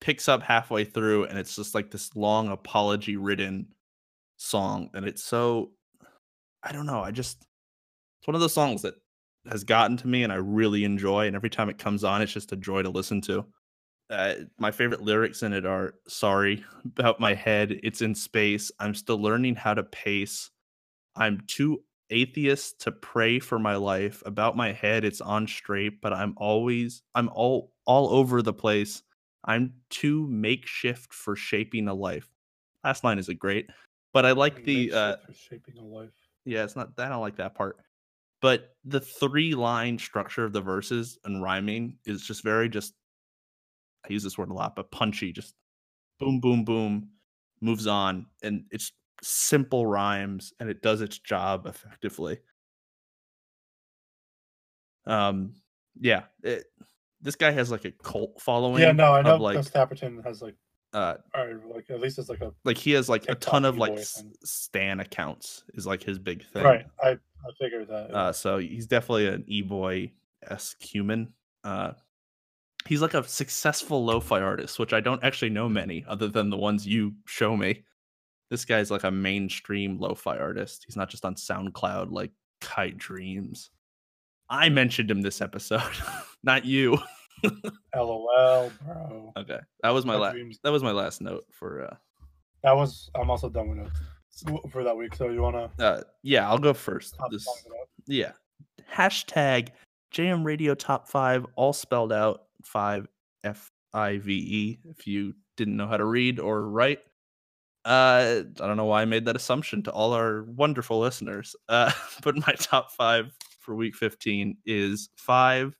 [0.00, 3.66] picks up halfway through and it's just like this long apology ridden
[4.36, 5.72] song and it's so
[6.62, 7.46] i don't know i just
[8.20, 8.94] it's one of those songs that
[9.50, 12.32] has gotten to me and i really enjoy and every time it comes on it's
[12.32, 13.44] just a joy to listen to
[14.10, 18.94] uh, my favorite lyrics in it are sorry about my head it's in space i'm
[18.94, 20.50] still learning how to pace
[21.16, 24.22] i'm too atheist to pray for my life.
[24.26, 29.02] About my head, it's on straight, but I'm always I'm all all over the place.
[29.44, 32.28] I'm too makeshift for shaping a life.
[32.84, 33.68] Last line is a great,
[34.12, 36.10] but I like the uh for shaping a life.
[36.44, 37.76] yeah, it's not that I don't like that part.
[38.40, 42.94] But the three line structure of the verses and rhyming is just very just
[44.08, 45.54] I use this word a lot, but punchy, just
[46.20, 47.10] boom, boom, boom,
[47.60, 48.26] moves on.
[48.42, 52.38] And it's simple rhymes and it does its job effectively.
[55.06, 55.54] Um
[56.00, 56.66] yeah, it,
[57.20, 58.82] this guy has like a cult following.
[58.82, 60.54] Yeah, no, I know like Gus Dapperton has like,
[60.92, 63.76] uh or like at least it's like a like he has like a ton of
[63.78, 66.64] like s- stan accounts is like his big thing.
[66.64, 66.86] right.
[67.02, 68.14] I I figured that.
[68.14, 70.12] Uh, so he's definitely an e-boy
[70.48, 71.32] esque human.
[71.64, 71.92] Uh,
[72.86, 76.56] he's like a successful lo-fi artist, which I don't actually know many other than the
[76.56, 77.84] ones you show me.
[78.50, 80.84] This guy's like a mainstream lo-fi artist.
[80.86, 83.70] He's not just on SoundCloud like Kite Dreams.
[84.50, 85.82] I mentioned him this episode,
[86.42, 86.98] not you.
[87.94, 89.32] LOL, bro.
[89.36, 90.36] Okay, that was my last.
[90.64, 91.84] That was my last note for.
[91.84, 91.96] uh
[92.62, 93.10] That was.
[93.14, 93.92] I'm also done with it
[94.70, 95.14] for that week.
[95.14, 97.16] So you wanna uh Yeah, I'll go first.
[97.30, 97.88] This, songs it up?
[98.06, 98.32] yeah.
[98.92, 99.70] Hashtag
[100.12, 103.06] JM Radio Top Five, all spelled out five
[103.44, 104.78] F I V E.
[104.90, 107.00] If you didn't know how to read or write,
[107.84, 111.54] uh, I don't know why I made that assumption to all our wonderful listeners.
[111.68, 111.90] Uh,
[112.22, 115.76] but my top five for week 15 is five,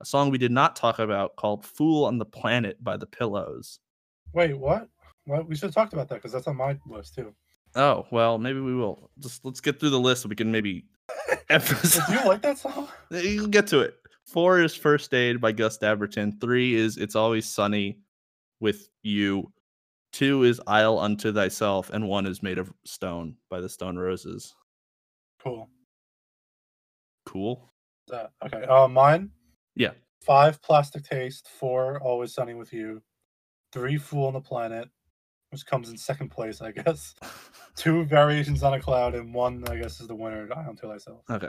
[0.00, 3.80] a song we did not talk about called "Fool on the Planet" by the Pillows.
[4.32, 4.88] Wait, what?
[5.24, 5.48] What?
[5.48, 7.34] We should have talked about that because that's on my list too.
[7.76, 9.10] Oh well, maybe we will.
[9.20, 10.22] Just let's get through the list.
[10.22, 10.86] So we can maybe
[11.50, 12.06] emphasize.
[12.06, 12.88] Do you like that song?
[13.10, 13.96] You'll get to it.
[14.26, 16.40] Four is First Aid by Gus Dapperton.
[16.40, 18.00] Three is It's Always Sunny
[18.60, 19.52] with You.
[20.12, 21.90] Two is Isle Unto Thyself.
[21.90, 24.54] And one is Made of Stone by the Stone Roses.
[25.40, 25.68] Cool.
[27.26, 27.70] Cool.
[28.08, 28.64] That okay.
[28.64, 29.30] Uh, mine.
[29.76, 29.92] Yeah.
[30.22, 31.48] Five Plastic Taste.
[31.48, 33.02] Four Always Sunny with You.
[33.72, 34.88] Three Fool on the Planet,
[35.50, 37.14] which comes in second place, I guess.
[37.76, 40.48] Two Variations on a Cloud, and one, I guess, is the winner.
[40.54, 41.22] I until myself.
[41.30, 41.48] Okay.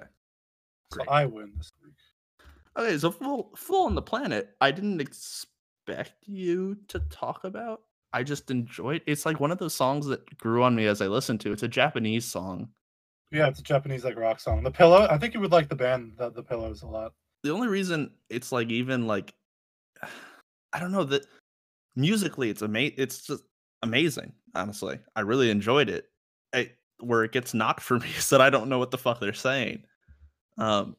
[0.92, 1.10] So great.
[1.10, 1.94] I win this week.
[2.78, 7.82] Okay, so Full, Full on the Planet, I didn't expect you to talk about.
[8.14, 11.08] I just enjoyed It's like one of those songs that grew on me as I
[11.08, 11.52] listened to.
[11.52, 12.70] It's a Japanese song.
[13.32, 14.64] Yeah, it's a Japanese like rock song.
[14.64, 15.08] The Pillow.
[15.10, 17.14] I think you would like the band, the, the Pillows, a lot.
[17.44, 19.34] the only reason it's like even like
[20.74, 21.26] I don't know that
[21.96, 23.44] musically it's a ama- it's just
[23.84, 24.34] amazing.
[24.56, 26.06] Honestly, I really enjoyed it.
[26.54, 29.20] I, where it gets knocked for me is that I don't know what the fuck
[29.20, 29.84] they're saying.
[30.58, 30.96] Um,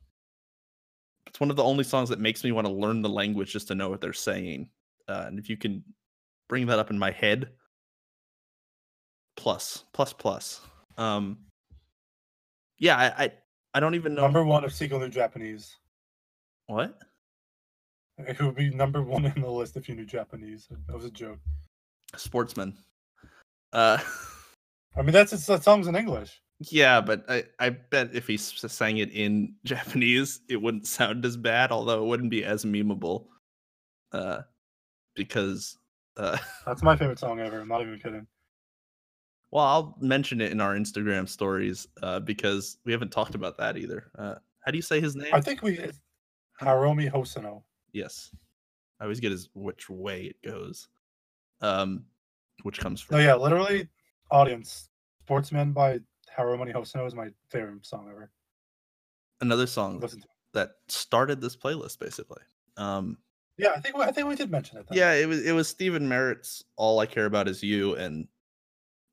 [1.26, 3.68] it's one of the only songs that makes me want to learn the language just
[3.68, 4.68] to know what they're saying.
[5.08, 5.82] Uh, and if you can
[6.48, 7.50] bring that up in my head,
[9.36, 10.60] plus plus plus.
[10.96, 11.38] Um,
[12.78, 13.32] yeah, I I,
[13.74, 15.76] I don't even know Number one of Siegel knew Japanese.
[16.66, 16.98] what.
[18.18, 20.68] It would be number one in the list if you knew Japanese.
[20.88, 21.38] That was a joke.
[22.16, 22.76] Sportsman.
[23.72, 23.98] Uh,
[24.96, 26.40] I mean, that's it's, that song's in English.
[26.70, 31.36] yeah, but I, I bet if he sang it in Japanese, it wouldn't sound as
[31.36, 33.26] bad, although it wouldn't be as memeable.
[34.12, 34.40] Uh,
[35.14, 35.76] because,
[36.16, 37.60] uh, That's my favorite song ever.
[37.60, 38.26] I'm not even kidding.
[39.50, 43.76] well, I'll mention it in our Instagram stories, uh, because we haven't talked about that
[43.76, 44.10] either.
[44.18, 45.32] Uh, how do you say his name?
[45.32, 45.78] I think we
[46.60, 47.62] Haruomi Hosono.
[47.92, 48.34] yes,
[49.00, 50.88] I always get his which way it goes.
[51.60, 52.04] Um,
[52.62, 53.88] which comes from yeah, literally,
[54.30, 54.88] audience.
[55.24, 56.00] Sportsman by
[56.36, 58.30] Haruomi Hosono is my favorite song ever.
[59.40, 60.30] another song Listen to it.
[60.54, 62.42] that started this playlist, basically.
[62.76, 63.18] Um,
[63.58, 64.86] Yeah, I think we- I think we did mention it.
[64.88, 64.96] Then.
[64.98, 68.28] Yeah, it was it was Stephin Merritt's "All I Care About Is You" and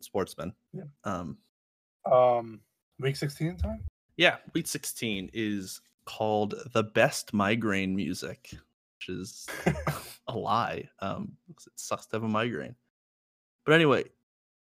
[0.02, 0.54] Sportsman.
[0.74, 0.84] Yeah.
[1.04, 1.38] Um,
[2.06, 2.62] Um,
[3.00, 3.84] week 16 time.
[4.18, 8.54] yeah, week sixteen is called "The Best Migraine Music,"
[8.98, 9.48] which is
[10.28, 10.88] a lie.
[11.00, 12.76] Um, it sucks to have a migraine.
[13.66, 14.06] But anyway,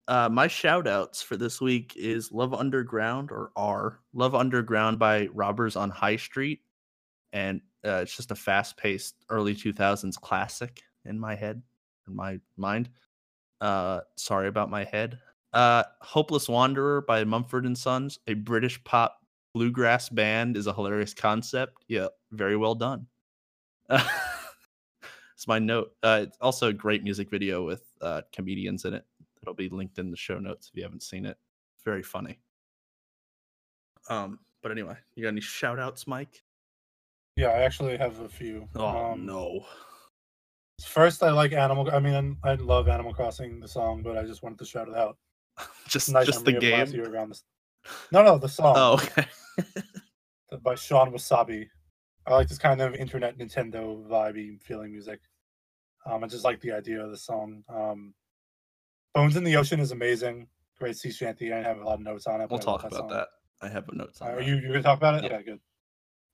[0.07, 5.27] uh, my shout outs for this week is Love Underground or R Love Underground by
[5.33, 6.61] Robbers on High Street.
[7.31, 11.61] And uh, it's just a fast paced early 2000s classic in my head,
[12.07, 12.89] in my mind.
[13.61, 15.19] Uh, sorry about my head.
[15.53, 19.19] Uh, Hopeless Wanderer by Mumford and Sons, a British pop
[19.53, 21.85] bluegrass band, is a hilarious concept.
[21.87, 23.07] Yeah, very well done.
[23.89, 25.93] it's my note.
[26.03, 29.05] Uh, it's also a great music video with uh, comedians in it.
[29.41, 31.37] It'll be linked in the show notes if you haven't seen it.
[31.85, 32.39] Very funny.
[34.09, 36.43] Um, but anyway, you got any shout outs, Mike?
[37.35, 38.67] Yeah, I actually have a few.
[38.75, 39.65] Oh Um, no.
[40.85, 41.89] First, I like Animal.
[41.91, 44.95] I mean, I love Animal Crossing the song, but I just wanted to shout it
[44.95, 45.17] out.
[45.87, 46.61] Just Nice just the last
[46.91, 46.95] game.
[47.01, 47.43] year around this.
[48.11, 49.25] No, no, the song Oh, okay.
[50.63, 51.67] by Shawn Wasabi.
[52.25, 55.19] I like this kind of internet Nintendo vibey feeling music.
[56.05, 57.63] Um, I just like the idea of the song.
[57.69, 58.13] Um,
[59.13, 60.47] Bones in the Ocean is amazing.
[60.79, 61.53] Great sea shanty.
[61.53, 62.49] I have a lot of notes on it.
[62.49, 63.09] We'll I talk about song.
[63.09, 63.27] that.
[63.61, 64.45] I have a notes on Are that.
[64.47, 65.29] you you gonna talk about it?
[65.29, 65.37] Yeah.
[65.37, 65.43] Okay,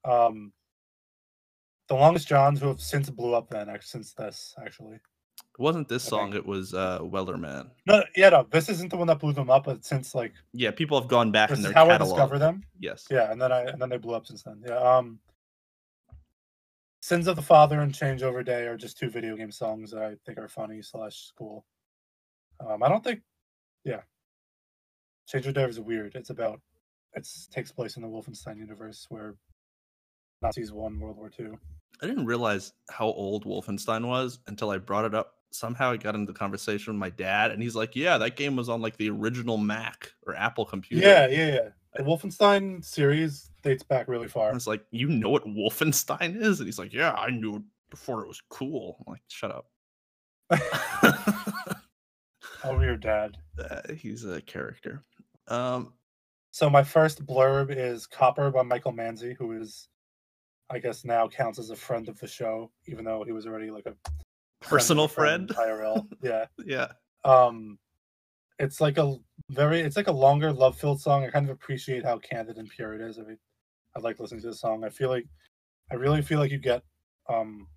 [0.05, 0.11] good.
[0.11, 0.53] Um,
[1.87, 4.95] the longest Johns who have since blew up then since this actually.
[4.95, 7.69] It wasn't this I song, think- it was uh Wellerman.
[7.85, 10.71] No, yeah, no, this isn't the one that blew them up, but since like Yeah,
[10.71, 12.15] people have gone back this in their how I catalog.
[12.15, 12.63] discovered them.
[12.79, 13.05] Yes.
[13.11, 14.63] Yeah, and then I and then they blew up since then.
[14.65, 14.77] Yeah.
[14.77, 15.19] Um,
[17.09, 20.13] Sins of the Father and Changeover Day are just two video game songs that I
[20.27, 21.65] think are funny slash cool.
[22.63, 23.21] Um, I don't think,
[23.83, 24.01] yeah.
[25.27, 26.13] Changeover Day is weird.
[26.13, 26.61] It's about,
[27.15, 29.33] it takes place in the Wolfenstein universe where
[30.43, 31.53] Nazis won World War II.
[31.99, 35.33] I didn't realize how old Wolfenstein was until I brought it up.
[35.49, 38.55] Somehow I got into the conversation with my dad, and he's like, "Yeah, that game
[38.55, 41.69] was on like the original Mac or Apple computer." Yeah, yeah, yeah.
[41.95, 44.53] The Wolfenstein series dates back really far.
[44.53, 48.21] was like, "You know what Wolfenstein is?" And he's like, "Yeah, I knew it before
[48.23, 49.65] it was cool." I'm like, "Shut up."
[52.63, 53.37] Oh, weird dad.
[53.57, 55.01] Uh, he's a character.
[55.47, 55.93] Um,
[56.51, 59.87] So my first blurb is Copper by Michael Manzi, who is,
[60.69, 63.71] I guess now counts as a friend of the show, even though he was already
[63.71, 63.95] like a
[64.59, 65.69] personal friend friend.
[65.71, 66.05] IRL.
[66.21, 66.45] yeah.
[66.65, 66.87] yeah.
[67.23, 67.79] Um,
[68.57, 69.15] it's like a
[69.49, 71.23] very, it's like a longer love-filled song.
[71.23, 73.19] I kind of appreciate how candid and pure it is.
[73.19, 73.37] I mean,
[73.95, 74.83] I like listening to the song.
[74.83, 75.25] I feel like,
[75.91, 76.83] I really feel like you get,
[77.27, 77.67] um,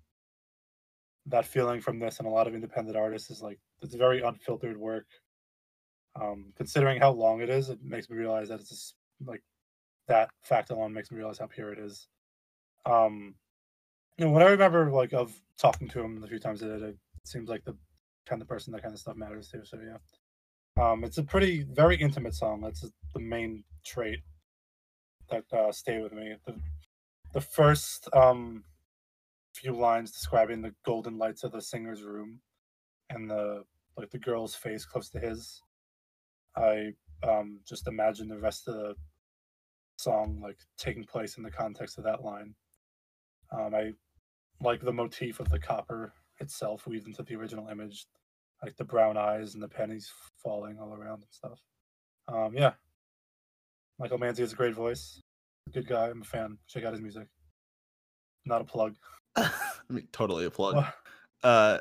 [1.25, 4.77] that feeling from this and a lot of independent artists is like it's very unfiltered
[4.77, 5.05] work.
[6.19, 8.95] Um, considering how long it is, it makes me realize that it's just
[9.25, 9.41] like
[10.07, 12.07] that fact alone makes me realize how pure it is.
[12.85, 13.35] Um,
[14.19, 17.49] know, what I remember like of talking to him the few times did, it seems
[17.49, 17.75] like the
[18.25, 19.65] kind of person that kind of stuff matters to.
[19.65, 19.97] So yeah,
[20.81, 22.61] um, it's a pretty very intimate song.
[22.61, 24.19] That's the main trait
[25.29, 26.35] that uh, stay with me.
[26.45, 26.55] The
[27.33, 28.63] the first um
[29.53, 32.39] few lines describing the golden lights of the singer's room
[33.09, 33.63] and the
[33.97, 35.61] like the girl's face close to his.
[36.55, 36.93] I
[37.27, 38.95] um just imagine the rest of the
[39.97, 42.55] song like taking place in the context of that line.
[43.51, 43.93] Um, I
[44.59, 48.05] like the motif of the copper itself weaved into the original image,
[48.63, 50.11] like the brown eyes and the pennies
[50.41, 51.59] falling all around and stuff.
[52.27, 52.73] Um, yeah,
[53.99, 55.19] Michael Manzi has a great voice.
[55.73, 56.09] Good guy.
[56.09, 56.57] I'm a fan.
[56.67, 57.27] Check out his music.
[58.45, 58.95] Not a plug.
[59.35, 59.51] I
[59.89, 60.85] mean, totally a plug.
[61.43, 61.79] Uh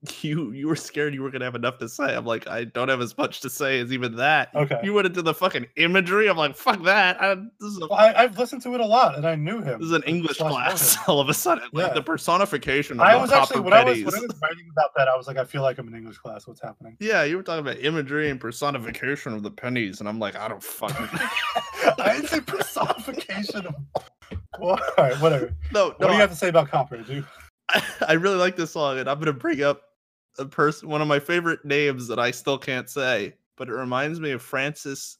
[0.22, 2.14] you you were scared you were gonna have enough to say.
[2.14, 4.54] I'm like, I don't have as much to say as even that.
[4.54, 4.78] Okay.
[4.84, 6.28] You went into the fucking imagery.
[6.28, 7.20] I'm like, fuck that.
[7.20, 9.60] I, this is a Well, I, I've listened to it a lot, and I knew
[9.60, 9.80] him.
[9.80, 11.64] this is an English class all of a sudden.
[11.72, 14.68] Like the personification of I the was actually when I was when I was writing
[14.70, 16.46] about that, I was like, I feel like I'm in English class.
[16.46, 16.96] What's happening?
[17.00, 20.46] Yeah, you were talking about imagery and personification of the pennies, and I'm like, I
[20.46, 21.08] don't fucking
[21.98, 23.74] I didn't say personification of.
[24.60, 25.54] Well, all right, whatever.
[25.72, 27.26] no, What do you I- have to say about copper, dude?
[27.70, 29.82] I, I really like this song, and I'm gonna bring up
[30.38, 34.20] a person, one of my favorite names that I still can't say, but it reminds
[34.20, 35.18] me of Frances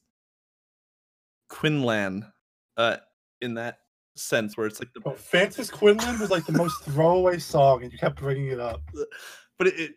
[1.49, 2.25] Quinlan,
[2.77, 2.97] uh,
[3.41, 3.79] in that
[4.15, 7.91] sense where it's like the, Bro, Frances Quinlan was like the most throwaway song, and
[7.91, 8.81] you kept bringing it up.
[9.57, 9.91] but it, it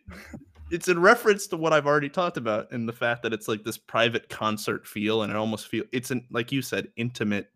[0.71, 3.63] it's in reference to what I've already talked about, in the fact that it's like
[3.63, 7.47] this private concert feel, and it almost feel it's an like you said, intimate.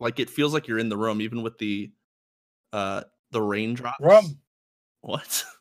[0.00, 1.92] Like it feels like you're in the room, even with the
[2.72, 3.98] uh the raindrops.
[4.00, 4.38] Rum.
[5.00, 5.44] What?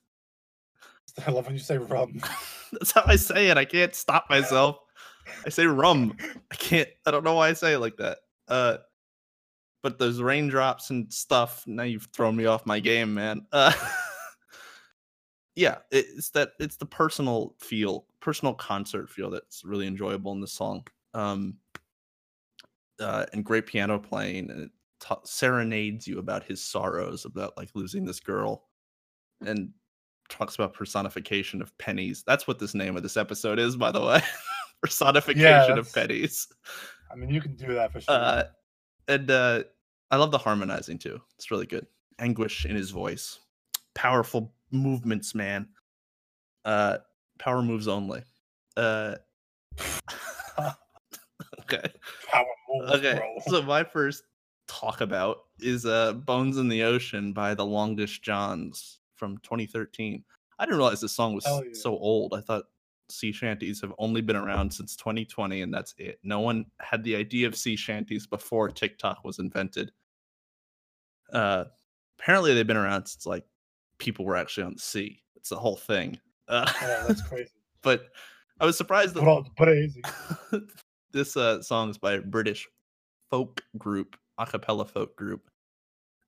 [1.25, 2.19] I love when you say rum.
[2.71, 3.57] That's how I say it.
[3.57, 4.79] I can't stop myself.
[5.45, 6.17] I say rum.
[6.51, 6.89] I can't.
[7.05, 8.19] I don't know why I say it like that.
[8.47, 8.77] Uh,
[9.81, 11.63] but those raindrops and stuff.
[11.67, 13.45] Now you've thrown me off my game, man.
[13.51, 13.73] Uh,
[15.55, 16.53] yeah, it's that.
[16.59, 20.87] It's the personal feel, personal concert feel that's really enjoyable in the song.
[21.13, 21.57] Um,
[22.99, 27.69] uh, and great piano playing, and it ta- serenades you about his sorrows, about like
[27.75, 28.65] losing this girl,
[29.45, 29.71] and
[30.33, 32.23] talks about personification of pennies.
[32.25, 34.21] That's what this name of this episode is, by the way.
[34.81, 36.47] personification of pennies.
[37.11, 38.13] I mean, you can do that for sure.
[38.13, 38.43] Uh,
[39.07, 39.63] and uh,
[40.11, 41.21] I love the harmonizing too.
[41.37, 41.85] It's really good.
[42.19, 43.39] Anguish in his voice.
[43.93, 45.67] Powerful movements, man.
[46.65, 46.97] Uh,
[47.37, 48.23] power moves only.
[48.75, 49.15] Uh,
[51.61, 51.83] okay.
[52.31, 53.15] Power moves, Okay.
[53.15, 53.35] bro.
[53.47, 54.23] So my first
[54.67, 60.21] talk about is uh Bones in the Ocean by the Longest Johns from 2013.
[60.59, 61.61] I didn't realize this song was yeah.
[61.71, 62.33] so old.
[62.33, 62.65] I thought
[63.09, 66.19] sea shanties have only been around since 2020 and that's it.
[66.23, 69.91] No one had the idea of sea shanties before TikTok was invented.
[71.31, 71.65] Uh
[72.19, 73.45] apparently they've been around since like
[73.97, 75.21] people were actually on the sea.
[75.37, 76.19] It's the whole thing.
[76.49, 77.51] Uh, yeah, that's crazy.
[77.81, 78.09] but
[78.59, 80.01] I was surprised that Put, on, put it easy.
[81.13, 82.67] this uh, song is by a British
[83.29, 85.49] folk group, a cappella folk group.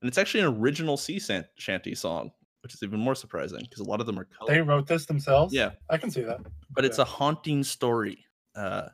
[0.00, 1.20] And it's actually an original sea
[1.56, 2.30] shanty song,
[2.66, 5.54] which is even more surprising because a lot of them are They wrote this themselves.
[5.54, 6.40] Yeah, I can see that.
[6.74, 8.24] but it's a haunting story.
[8.56, 8.88] Uh,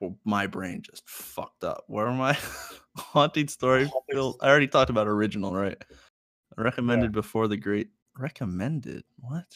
[0.00, 1.82] well, my brain just fucked up.
[1.88, 2.38] Where am I?
[2.96, 3.90] haunting story.
[4.12, 5.82] Phil, I already talked about original, right?
[6.56, 7.88] Recommended before the great.
[8.16, 9.46] Recommended what?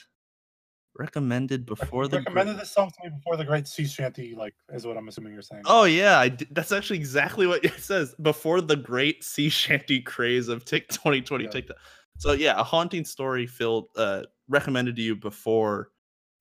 [0.99, 2.19] Recommended before the.
[2.19, 5.07] recommended Great- this song to me before the great sea shanty, like is what I'm
[5.09, 5.63] assuming you're saying.
[5.65, 6.49] Oh yeah, I did.
[6.51, 8.15] that's actually exactly what it says.
[8.21, 11.51] Before the great sea shanty craze of Tik 2020 Yeah.
[11.51, 11.77] TikTok.
[12.21, 15.89] So yeah, a haunting story filled uh recommended to you before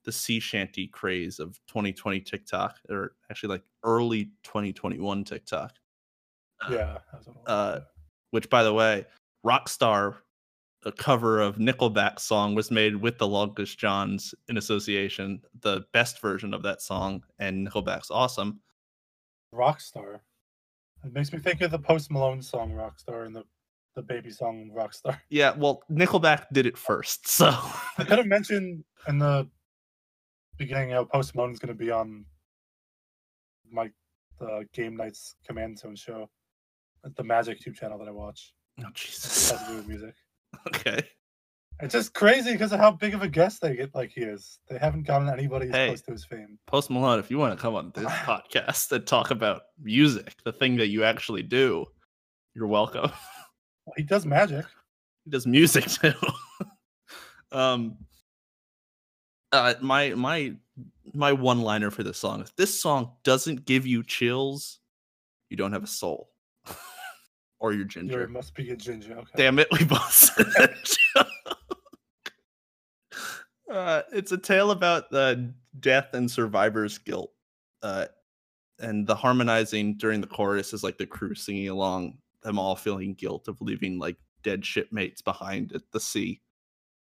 [0.04, 5.72] the sea shanty craze of 2020 TikTok, or actually like early 2021 TikTok.
[6.62, 6.98] Uh, yeah.
[7.14, 7.82] that's what it was, uh.
[8.32, 9.06] Which, by the way,
[9.46, 10.18] Rockstar,
[10.86, 15.42] a cover of Nickelback's song, was made with the Longest Johns in association.
[15.62, 18.60] The best version of that song, and Nickelback's awesome.
[19.54, 20.20] Rockstar.
[21.06, 23.46] It makes me think of the Post Malone song Rockstar and the
[24.00, 25.20] the baby song Rockstar.
[25.30, 27.48] Yeah, well, Nickelback did it first, so
[27.98, 29.48] I could have mentioned in the
[30.58, 32.26] beginning how Post Malone's going to be on
[33.70, 33.92] my
[34.40, 36.30] the Game Knights Command Zone show,
[37.18, 38.54] the Magic Tube channel that I watch.
[38.80, 39.52] oh It Jesus.
[39.52, 40.16] has to do with music.
[40.68, 41.04] Okay,
[41.82, 43.94] It's just crazy because of how big of a guest they get.
[43.94, 45.88] Like he is, they haven't gotten anybody as Hey.
[45.88, 46.58] close to his fame.
[46.68, 50.54] Post Malone, if you want to come on this podcast and talk about music, the
[50.54, 51.86] thing that you actually do,
[52.56, 53.12] you're welcome.
[53.98, 54.66] He does magic.
[55.26, 56.14] he does music too.
[57.52, 57.98] um,
[59.52, 60.54] uh, my my
[61.14, 64.80] my one liner for this song: if this song doesn't give you chills,
[65.50, 66.30] you don't have a soul,
[67.60, 68.28] or you're You ginger.
[68.28, 69.14] must be a ginger.
[69.14, 69.32] Okay.
[69.36, 70.74] Damn it, we both said that
[71.16, 71.28] joke.
[73.72, 77.32] Uh, it's a tale about the death and survivor's guilt.
[77.84, 78.06] Uh,
[78.80, 83.14] and the harmonizing during the chorus is like the crew singing along, them all feeling
[83.14, 86.42] guilt of leaving like dead shipmates behind at the sea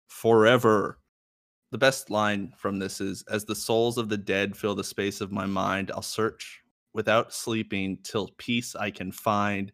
[0.07, 0.99] forever.
[1.71, 5.21] The best line from this is As the souls of the dead fill the space
[5.21, 6.61] of my mind, I'll search
[6.93, 9.71] without sleeping till peace I can find.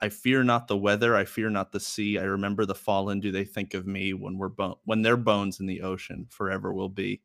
[0.00, 2.18] I fear not the weather, I fear not the sea.
[2.18, 3.20] I remember the fallen.
[3.20, 6.72] Do they think of me when we're bo- when their bones in the ocean forever
[6.72, 7.22] will be?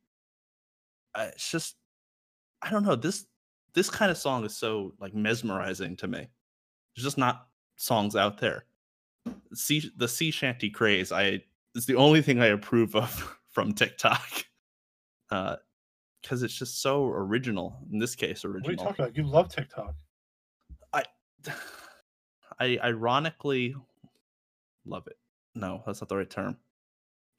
[1.15, 1.75] Uh, it's just,
[2.61, 2.95] I don't know.
[2.95, 3.25] This
[3.73, 6.27] this kind of song is so like mesmerizing to me.
[6.95, 7.46] There's just not
[7.77, 8.65] songs out there.
[9.53, 11.11] Sea the sea shanty craze.
[11.11, 11.41] I
[11.75, 14.21] is the only thing I approve of from TikTok.
[15.29, 15.57] Uh,
[16.21, 17.77] because it's just so original.
[17.91, 18.61] In this case, original.
[18.61, 19.17] What are you talking about?
[19.17, 19.93] You love TikTok.
[20.93, 21.03] I,
[22.59, 23.75] I ironically
[24.85, 25.17] love it.
[25.53, 26.55] No, that's not the right term.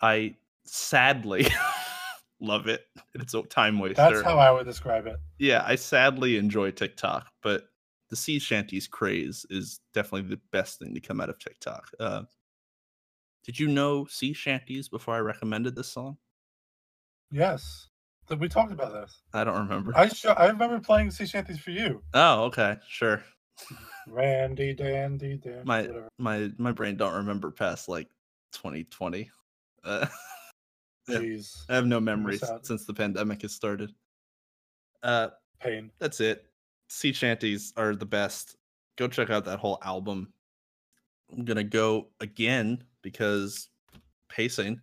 [0.03, 1.47] I sadly
[2.41, 2.83] love it.
[3.15, 3.95] It's a time waster.
[3.95, 5.17] That's how I would describe it.
[5.39, 7.69] yeah, I sadly enjoy TikTok, but
[8.11, 11.91] the sea shanties craze is definitely the best thing to come out of TikTok.
[12.01, 12.23] Uh,
[13.45, 16.17] did you know sea shanties before I recommended this song?
[17.31, 17.89] Yes,
[18.29, 19.23] Th- we talked about this.
[19.35, 19.93] I don't remember.
[19.97, 22.03] I sh- I remember playing sea shanties for you.
[22.15, 23.23] oh, okay, sure.
[24.07, 26.09] Randy, dandy, dandy, My whatever.
[26.19, 28.09] my my brain don't remember past like
[28.53, 29.31] 2020.
[29.85, 30.07] Uh.
[31.09, 33.95] Jeez, I have no memories since the pandemic has started.
[35.03, 35.29] Uh,
[35.59, 35.91] pain.
[35.99, 36.45] that's it.
[36.89, 38.57] Sea shanties are the best.
[38.97, 40.33] Go check out that whole album.
[41.33, 43.69] I'm gonna go again because
[44.29, 44.81] pacing.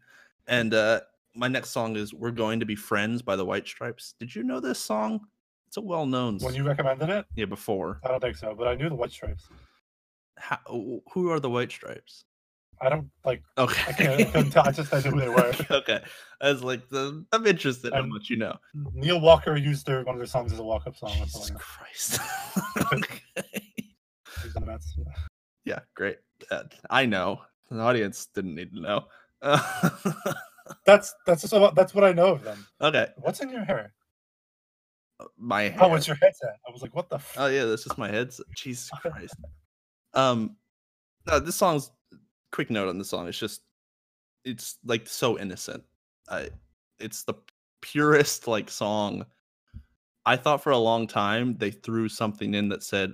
[0.47, 1.01] And uh
[1.35, 4.13] my next song is "We're Going to Be Friends" by the White Stripes.
[4.19, 5.19] Did you know this song?
[5.67, 6.37] It's a well-known.
[6.37, 7.99] When you recommended it, yeah, before.
[8.05, 9.49] I don't think so, but I knew the White Stripes.
[10.37, 10.59] How,
[11.11, 12.23] who are the White Stripes?
[12.81, 13.41] I don't like.
[13.57, 13.81] Okay.
[13.87, 14.21] I can't.
[14.21, 14.67] I couldn't tell.
[14.67, 15.53] I just I knew who they were.
[15.71, 16.01] okay.
[16.41, 18.55] I was like, the, I'm interested in And- much you know.
[18.93, 21.13] Neil Walker used their one of their songs as a walk-up song.
[21.19, 21.47] That's all I
[21.93, 22.19] Jesus.
[22.19, 22.93] Christ.
[22.93, 23.21] okay.
[24.43, 24.97] He's in the Mets,
[25.63, 25.79] yeah.
[25.95, 26.17] Great.
[26.51, 27.41] Uh, I know.
[27.71, 29.05] The audience didn't need to know.
[29.41, 29.89] Uh,
[30.85, 32.65] That's that's so that's what I know of them.
[32.81, 33.07] okay.
[33.17, 33.93] What's in your hair?
[35.37, 35.77] My hair.
[35.79, 36.55] Oh, it's your headset.
[36.67, 37.15] I was like, what the?
[37.17, 37.35] F-?
[37.37, 38.45] Oh yeah, that's just my headset.
[38.55, 39.35] Jesus Christ.
[40.15, 40.55] Um,
[41.27, 41.91] no, this song's
[42.51, 43.27] quick note on the song.
[43.27, 43.61] It's just,
[44.43, 45.83] it's like so innocent.
[46.29, 46.49] I,
[46.99, 47.35] it's the
[47.81, 49.25] purest like song.
[50.25, 53.13] I thought for a long time they threw something in that said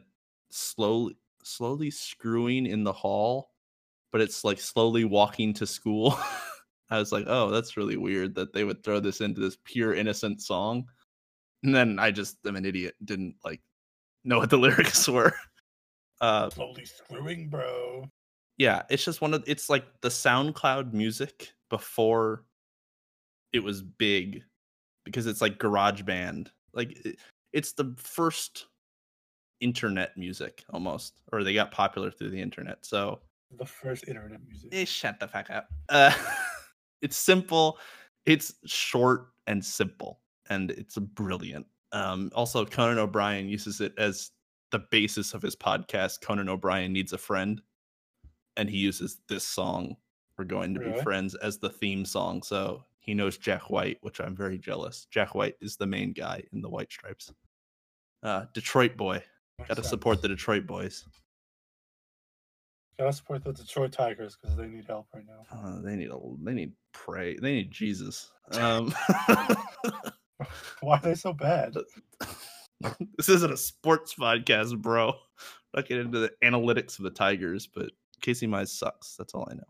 [0.50, 3.52] slowly, slowly screwing in the hall,
[4.12, 6.18] but it's like slowly walking to school.
[6.90, 9.94] I was like, oh, that's really weird that they would throw this into this pure
[9.94, 10.86] innocent song.
[11.64, 13.62] And then I just I'm an idiot, didn't like
[14.24, 15.34] know what the lyrics were.
[16.20, 18.10] Uh Slowly screwing, bro.
[18.62, 22.44] Yeah, it's just one of it's like the SoundCloud music before
[23.54, 24.44] it was big
[25.04, 26.52] because it's like garage band.
[26.74, 27.18] Like it-
[27.54, 28.68] it's the first
[29.62, 32.86] internet music almost, or they got popular through the internet.
[32.86, 33.20] So
[33.58, 34.70] The first internet music.
[34.72, 35.68] eh, shut the fuck up.
[35.90, 36.14] Uh,
[37.02, 37.78] it's simple,
[38.26, 41.66] it's short and simple, and it's brilliant.
[41.92, 44.32] Um, also, Conan O'Brien uses it as
[44.72, 46.22] the basis of his podcast.
[46.22, 47.62] Conan O'Brien needs a friend,
[48.58, 49.96] and he uses this song
[50.38, 51.02] "We're Going to Be Really?
[51.02, 52.44] Friends" as the theme song.
[52.44, 55.08] So he knows Jack White, which I'm very jealous.
[55.10, 57.32] Jack White is the main guy in the White Stripes.
[58.24, 59.24] Uh, Detroit boy,
[59.68, 61.06] got to support the Detroit boys.
[63.02, 65.44] Gotta support the Detroit Tigers because they need help right now.
[65.52, 68.32] Uh, they need a they need pray they need Jesus.
[68.52, 68.94] Um,
[70.82, 71.76] Why are they so bad?
[73.18, 75.14] this isn't a sports podcast, bro.
[75.76, 77.92] Not get into the analytics of the Tigers, but
[78.22, 79.16] Casey Mize sucks.
[79.18, 79.64] That's all I know.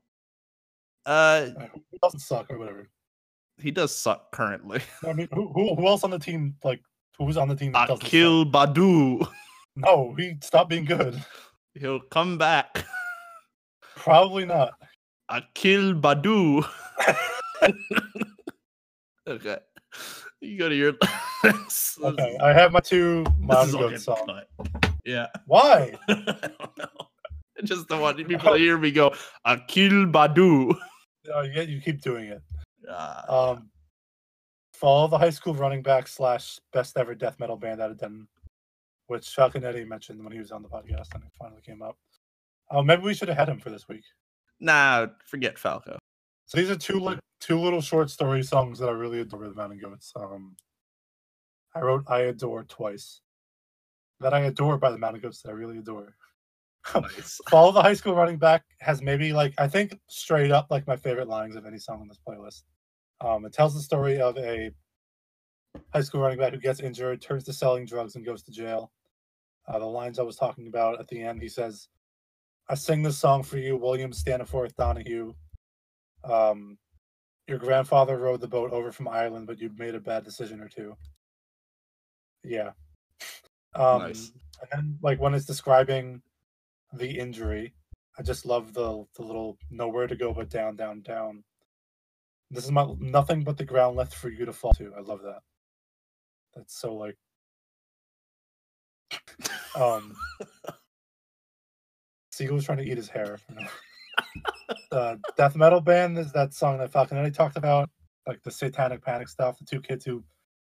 [1.05, 2.87] Uh, Uh, Who doesn't suck or whatever?
[3.59, 4.81] he does suck currently.
[5.05, 6.55] I mean, who, who, who else on the team?
[6.63, 6.81] Like,
[7.17, 8.53] who's on the team that doesn't Akil suck?
[8.53, 9.27] Badu.
[9.75, 11.23] No, he stopped being good.
[11.75, 12.83] He'll come back.
[13.95, 14.73] Probably not.
[15.29, 16.67] Akil Baddoo.
[19.27, 19.57] okay.
[20.41, 20.93] You go to your
[22.03, 24.41] Okay, I have my two this Mountain is all Goat songs.
[25.05, 25.27] Yeah.
[25.45, 25.93] Why?
[26.09, 27.07] I don't know.
[27.65, 29.13] Just don't want people hear me go
[29.45, 30.75] Akil Baddoo.
[31.33, 32.41] Oh, yeah, you keep doing it.
[32.89, 33.69] Ah, Um,
[34.73, 38.27] follow the high school running back slash best ever death metal band out of Denton,
[39.07, 41.95] which Falconetti mentioned when he was on the podcast and it finally came up.
[42.71, 44.03] Uh, maybe we should have had him for this week.
[44.59, 45.99] nah, forget Falco.
[46.47, 49.47] So these are two li- two little short story songs that I really adore.
[49.47, 50.11] The Mountain Goats.
[50.15, 50.55] Um,
[51.75, 53.21] I wrote "I Adore" twice.
[54.19, 56.15] That I adore by the Mountain Goats that I really adore.
[56.95, 57.39] Nice.
[57.49, 60.95] Follow the high school running back has maybe like I think straight up like my
[60.95, 62.63] favorite lines of any song on this playlist.
[63.21, 64.71] Um, it tells the story of a
[65.93, 68.91] high school running back who gets injured, turns to selling drugs, and goes to jail.
[69.67, 71.87] Uh, the lines I was talking about at the end, he says,
[72.67, 75.33] "I sing this song for you, William Staniforth Donahue.
[76.23, 76.77] Um,
[77.47, 80.67] your grandfather rowed the boat over from Ireland, but you made a bad decision or
[80.67, 80.95] two.
[82.43, 82.71] Yeah.
[83.75, 84.31] Um, Nice.
[84.61, 86.21] And then, like when it's describing
[86.93, 87.73] the injury,
[88.17, 91.43] I just love the the little nowhere to go but down, down, down.
[92.49, 94.93] This is my nothing but the ground left for you to fall to.
[94.95, 95.39] I love that.
[96.55, 97.17] That's so like.
[99.75, 100.15] Um.
[102.31, 103.39] Siegel's trying to eat his hair.
[104.91, 107.89] uh, death metal band is that song that Falconetti talked about,
[108.25, 109.59] like the Satanic Panic stuff.
[109.59, 110.23] The two kids who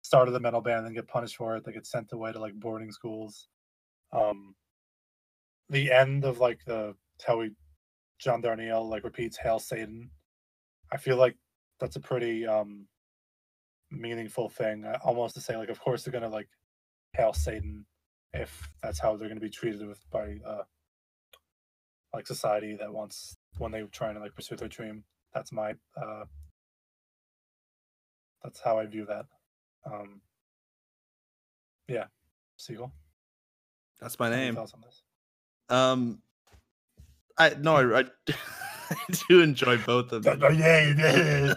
[0.04, 1.66] started the metal band and get punished for it.
[1.66, 3.48] They get sent away to like boarding schools.
[4.14, 4.56] Um,
[5.70, 6.96] the end of like the
[7.26, 7.52] how we
[8.20, 10.12] John Darnielle like repeats "Hail Satan."
[10.92, 11.38] I feel like
[11.80, 12.88] that's a pretty um
[13.92, 14.86] meaningful thing.
[14.86, 16.50] uh, Almost to say like, of course they're gonna like
[17.14, 17.86] hail Satan
[18.34, 20.64] if that's how they're gonna be treated with by uh
[22.14, 25.04] like society that wants when they're trying to like pursue their dream.
[25.34, 26.26] That's my uh
[28.44, 29.26] that's how I view that.
[29.86, 30.22] Um
[31.88, 32.06] yeah.
[32.58, 32.92] Siegel.
[34.02, 34.56] That's my name.
[35.70, 36.20] Thoughts on this?
[36.20, 36.22] Um,
[37.38, 38.06] I no, I, I,
[38.92, 40.42] I do enjoy both of them.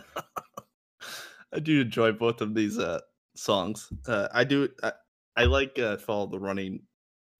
[1.52, 3.00] I do enjoy both of these uh
[3.36, 3.88] songs.
[4.06, 4.68] Uh, I do.
[4.82, 4.92] I,
[5.36, 6.82] I like uh, follow the running,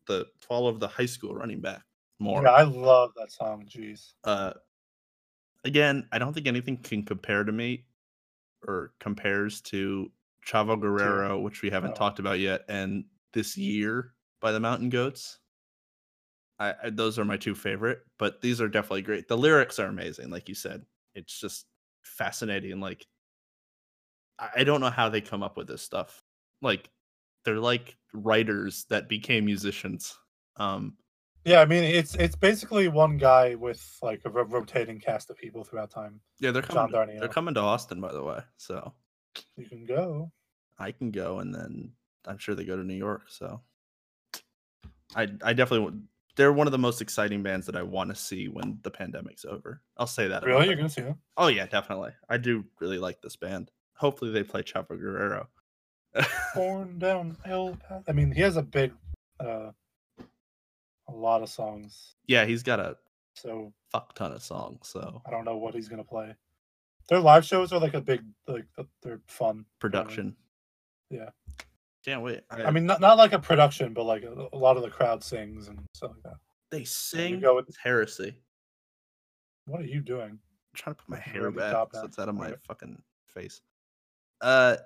[0.07, 1.83] the follow of the high school running back
[2.19, 2.43] more.
[2.43, 3.67] Yeah, I love that song.
[3.69, 4.13] Jeez.
[4.25, 4.53] uh
[5.65, 7.85] again i don't think anything can compare to me
[8.67, 10.11] or compares to
[10.47, 11.97] chavo guerrero which we haven't No.
[11.97, 13.05] talked about yet and
[13.35, 15.39] this year by the mountain goats
[16.61, 19.87] I, I those are my two favorite but these are definitely great the lyrics are
[19.87, 20.83] amazing like you said
[21.15, 21.67] it's just
[22.03, 23.07] fascinating like
[24.39, 26.23] i, I don't know how they come up with this stuff
[26.63, 26.89] like
[27.45, 30.17] they're like writers that became musicians
[30.57, 30.97] um
[31.45, 35.65] Yeah, I mean it's it's basically one guy with like a rotating cast of people
[35.65, 36.21] throughout time.
[36.39, 38.93] yeah they're coming to, they're coming to austin by the way so
[39.57, 40.33] You can go.
[40.79, 41.93] I can go, and then
[42.27, 43.23] I'm sure they go to New York.
[43.29, 43.61] So
[45.15, 46.09] I I definitely would.
[46.41, 49.45] They're one of the most exciting bands that I want to see when the pandemic's
[49.45, 49.83] over.
[49.99, 50.43] I'll say that.
[50.43, 50.85] Really, you're them.
[50.85, 51.19] gonna see them?
[51.37, 52.13] Oh yeah, definitely.
[52.31, 53.71] I do really like this band.
[53.93, 55.49] Hopefully they play Chavo Guerrero.
[56.55, 58.05] Born down path.
[58.09, 58.93] I mean, he has a big,
[59.39, 59.73] uh,
[61.09, 62.15] a lot of songs.
[62.27, 62.97] yeah, he's got a
[63.35, 64.89] So fuck ton of songs.
[64.89, 66.35] So I don't know what he's gonna play.
[67.11, 68.65] Their live shows are like a big, like
[69.03, 69.67] they're fun.
[69.79, 70.37] production.
[71.11, 71.29] Yeah.
[72.05, 72.41] Can't wait.
[72.51, 75.23] I mean, not, not like a production, but like a, a lot of the crowd
[75.23, 76.37] sings and stuff like that.
[76.71, 78.35] they sing go with- it's heresy.
[79.67, 80.31] What are you doing?
[80.31, 80.39] I'm
[80.75, 82.59] trying to put my Fucking hair back top so it's out of my Alright.
[82.67, 83.61] fucking face.
[84.41, 84.77] Uh,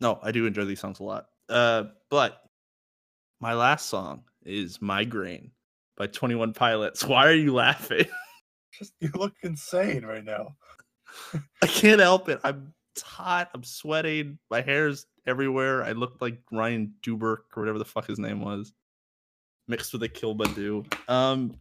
[0.00, 1.26] no, I do enjoy these songs a lot.
[1.48, 2.42] Uh, but
[3.40, 5.50] my last song is Migraine
[5.96, 7.04] by 21 Pilots.
[7.06, 8.06] Why are you laughing?
[8.72, 10.56] Just you look insane right now.
[11.62, 12.40] I can't help it.
[12.44, 13.50] I'm it's hot.
[13.52, 14.38] I'm sweating.
[14.50, 15.84] My hair's everywhere.
[15.84, 18.72] I look like Ryan Duberk or whatever the fuck his name was,
[19.68, 20.86] mixed with Akil Baddoo.
[21.06, 21.52] Um,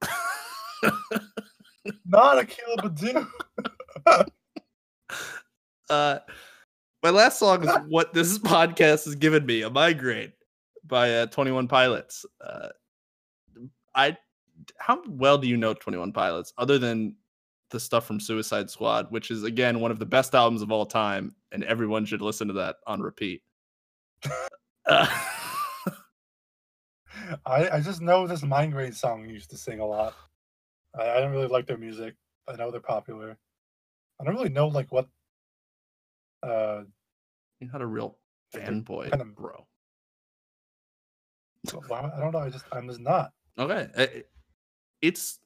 [2.06, 3.26] Not Akil Baddoo.
[5.90, 6.18] uh,
[7.02, 10.32] my last song is what this podcast has given me: a migraine
[10.86, 12.24] by uh, Twenty One Pilots.
[12.40, 12.68] Uh,
[13.92, 14.16] I,
[14.78, 17.16] how well do you know Twenty One Pilots other than
[17.70, 20.86] the stuff from Suicide Squad, which is again one of the best albums of all
[20.86, 23.42] time, and everyone should listen to that on repeat.
[24.86, 25.06] Uh,
[27.46, 30.14] I, I just know this migraine song you used to sing a lot.
[30.98, 32.14] I, I don't really like their music.
[32.48, 33.36] I know they're popular.
[34.20, 35.06] I don't really know like what
[36.42, 36.82] uh
[37.60, 38.16] you're not a real
[38.54, 39.66] fanboy, kind of- bro.
[41.92, 42.38] I don't know.
[42.38, 43.32] I just I'm just not.
[43.58, 44.22] Okay,
[45.02, 45.40] it's.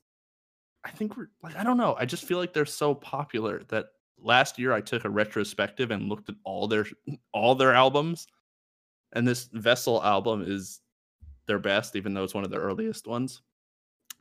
[0.85, 1.97] I think we're like I don't know.
[1.99, 3.87] I just feel like they're so popular that
[4.19, 6.87] last year I took a retrospective and looked at all their
[7.33, 8.27] all their albums,
[9.13, 10.81] and this Vessel album is
[11.47, 13.43] their best, even though it's one of their earliest ones.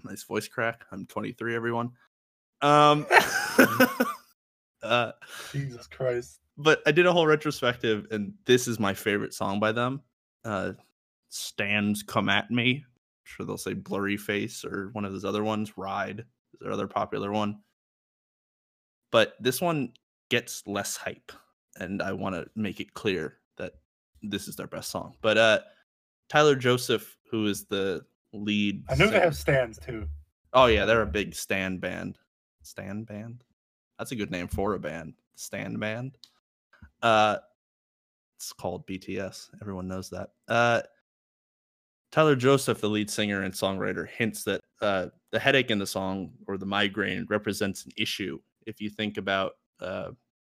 [0.03, 0.85] Nice voice crack.
[0.91, 1.91] I'm 23, everyone.
[2.61, 3.05] Um,
[4.83, 5.11] uh,
[5.51, 6.39] Jesus Christ.
[6.57, 10.01] but I did a whole retrospective, and this is my favorite song by them.
[10.43, 10.73] Uh,
[11.29, 12.77] Stands Come At Me.
[12.77, 12.83] I'm
[13.23, 15.77] sure they'll say Blurry Face or one of those other ones.
[15.77, 16.25] Ride
[16.61, 17.59] their other popular one.
[19.11, 19.93] But this one
[20.29, 21.31] gets less hype,
[21.77, 23.73] and I want to make it clear that
[24.21, 25.15] this is their best song.
[25.21, 25.59] But uh,
[26.29, 30.07] Tyler Joseph, who is the lead, I knew they have stands too.
[30.53, 32.17] Oh yeah, they're a big stand band.
[32.61, 33.43] Stand band.
[33.97, 35.13] That's a good name for a band.
[35.35, 36.17] Stand band.
[37.01, 37.37] Uh
[38.37, 39.49] it's called BTS.
[39.61, 40.29] Everyone knows that.
[40.47, 40.81] Uh
[42.11, 46.31] Tyler Joseph, the lead singer and songwriter, hints that uh the headache in the song
[46.47, 48.39] or the migraine represents an issue.
[48.65, 50.11] If you think about uh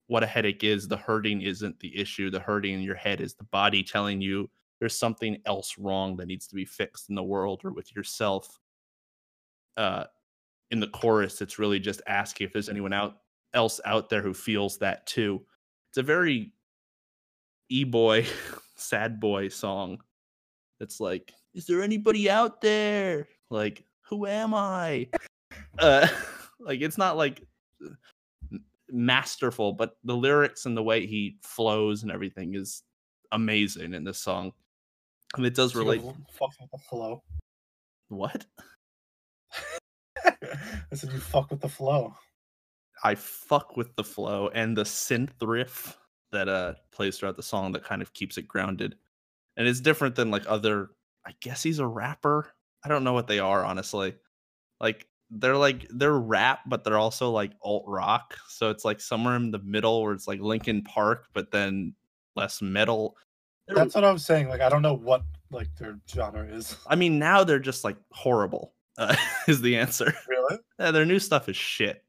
[0.08, 2.30] what a headache is, the hurting isn't the issue.
[2.30, 4.49] The hurting in your head is the body telling you
[4.80, 8.60] there's something else wrong that needs to be fixed in the world or with yourself
[9.78, 10.05] uh,
[10.72, 13.18] in the chorus, it's really just asking if there's anyone out
[13.53, 15.41] else out there who feels that too.
[15.89, 16.51] It's a very
[17.70, 18.26] e boy,
[18.76, 20.01] sad boy song.
[20.80, 23.28] It's like, is there anybody out there?
[23.49, 25.10] Like, who am I?
[25.80, 26.08] Uh,
[26.60, 27.41] like, it's not like
[28.89, 32.84] masterful, but the lyrics and the way he flows and everything is
[33.32, 34.51] amazing in this song.
[35.36, 36.01] And it does relate.
[36.32, 37.24] Fuck with the flow.
[38.10, 38.45] What?
[40.26, 42.16] I said you fuck with the flow.
[43.03, 45.97] I fuck with the flow and the synth riff
[46.32, 48.95] that uh plays throughout the song that kind of keeps it grounded.
[49.55, 50.89] And it's different than like other
[51.28, 52.53] I guess he's a rapper.
[52.86, 54.15] I don't know what they are honestly.
[54.80, 58.38] Like they're like they're rap but they're also like alt rock.
[58.47, 61.93] So it's like somewhere in the middle where it's like Linkin Park but then
[62.38, 63.17] less metal.
[63.67, 64.47] That's what I was saying.
[64.47, 66.78] Like I don't know what like their genre is.
[66.88, 68.73] I mean now they're just like horrible.
[68.97, 69.15] Uh,
[69.47, 70.13] is the answer.
[70.28, 70.57] Really?
[70.80, 72.03] Yeah, their new stuff is shit.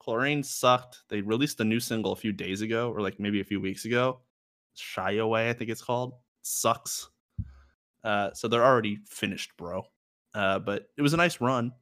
[0.00, 1.02] Chlorine sucked.
[1.08, 3.84] They released a new single a few days ago, or like maybe a few weeks
[3.84, 4.20] ago.
[4.74, 6.14] Shy Away, I think it's called.
[6.42, 7.10] Sucks.
[8.04, 9.84] Uh, so they're already finished, bro.
[10.34, 11.72] Uh, but it was a nice run,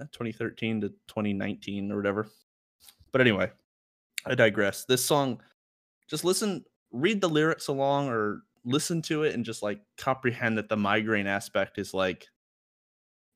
[0.00, 2.28] uh, 2013 to 2019 or whatever.
[3.12, 3.50] But anyway,
[4.26, 4.84] I digress.
[4.84, 5.40] This song,
[6.08, 10.68] just listen, read the lyrics along, or listen to it and just like comprehend that
[10.68, 12.26] the migraine aspect is like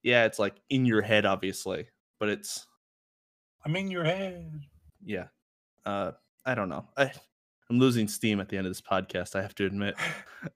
[0.03, 1.87] yeah, it's like in your head, obviously,
[2.19, 2.67] but it's
[3.65, 4.51] I'm in your head.
[5.05, 5.27] yeah.
[5.85, 6.13] Uh,
[6.45, 6.87] I don't know.
[6.97, 7.11] I
[7.71, 9.37] I'm losing steam at the end of this podcast.
[9.37, 9.95] I have to admit.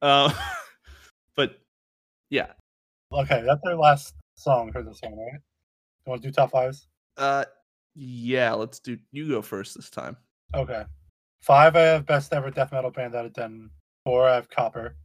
[0.03, 0.33] Uh,
[1.37, 1.61] but
[2.31, 2.53] yeah.
[3.13, 5.41] Okay, that's our last song for this one, right?
[6.05, 6.89] You want to do top fives?
[7.17, 7.45] Uh,
[7.95, 8.53] yeah.
[8.53, 8.99] Let's do.
[9.13, 10.17] You go first this time.
[10.55, 10.85] Okay.
[11.43, 13.71] Five, I have best ever death metal band out of ten.
[14.05, 14.97] Four, I have Copper.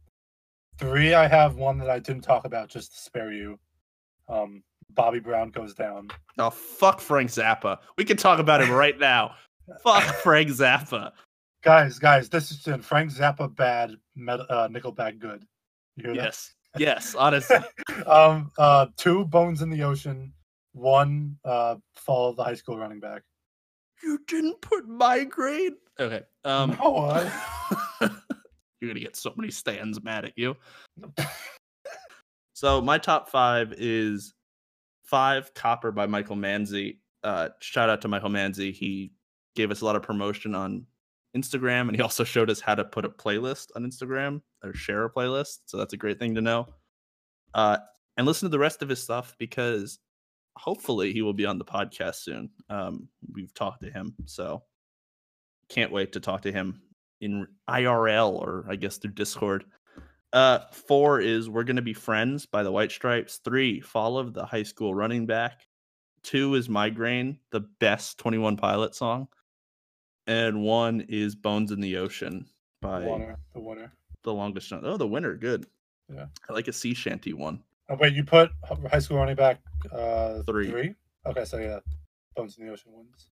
[0.78, 3.58] Three, I have one that I didn't talk about just to spare you.
[4.28, 6.08] Um, Bobby Brown goes down.
[6.38, 7.78] Oh fuck Frank Zappa.
[7.96, 9.34] We can talk about him right now.
[9.82, 11.12] Fuck Frank Zappa.
[11.62, 15.44] Guys, guys, this is in Frank Zappa bad, metal, uh, Nickelback good.
[15.96, 16.54] Yes.
[16.78, 17.14] Yes.
[17.14, 17.58] Honestly.
[18.06, 20.32] um, uh, two Bones in the Ocean.
[20.72, 23.22] One, uh, Fall of the High School Running Back.
[24.02, 25.74] you didn't put my grade.
[26.00, 26.22] Okay.
[26.44, 26.76] Um.
[26.82, 27.30] No, I-
[28.80, 30.56] You're gonna get so many stands mad at you.
[32.54, 34.34] So my top five is
[35.04, 36.98] five Copper by Michael Manzi.
[37.22, 38.72] Uh, shout out to Michael Manzi.
[38.72, 39.12] He
[39.54, 40.86] gave us a lot of promotion on
[41.36, 45.04] Instagram, and he also showed us how to put a playlist on Instagram or share
[45.04, 45.60] a playlist.
[45.66, 46.68] So that's a great thing to know.
[47.54, 47.78] Uh,
[48.16, 49.98] and listen to the rest of his stuff because
[50.56, 52.50] hopefully he will be on the podcast soon.
[52.68, 54.62] Um, we've talked to him, so
[55.68, 56.82] can't wait to talk to him
[57.20, 59.64] in IRL or I guess through Discord.
[60.32, 63.40] Uh, four is we're gonna be friends by the White Stripes.
[63.44, 65.66] Three, fall of the high school running back.
[66.22, 69.28] Two is migraine, the best Twenty One Pilot song,
[70.26, 72.46] and one is Bones in the Ocean
[72.80, 73.36] by The winner.
[73.54, 73.92] The winner.
[74.24, 74.70] the longest.
[74.70, 75.66] Run- Oh, the winner, good.
[76.12, 76.26] Yeah.
[76.48, 77.62] I like a sea shanty one.
[77.88, 78.50] Oh, wait, you put
[78.90, 79.60] high school running back
[79.90, 80.70] uh, Three.
[80.70, 80.94] Three.
[81.26, 81.78] Okay, so yeah,
[82.36, 83.28] Bones in the Ocean wins.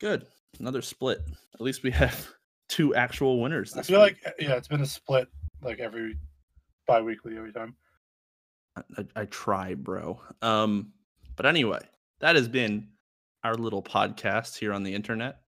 [0.00, 0.26] Good,
[0.60, 1.20] another split.
[1.54, 2.28] At least we have
[2.68, 3.74] two actual winners.
[3.76, 4.18] I feel week.
[4.24, 5.28] like yeah, it's been a split
[5.62, 6.16] like every
[6.86, 7.74] bi-weekly every time.
[8.98, 10.20] I, I try, bro.
[10.42, 10.92] Um,
[11.36, 11.80] but anyway,
[12.20, 12.88] that has been
[13.42, 15.40] our little podcast here on the internet,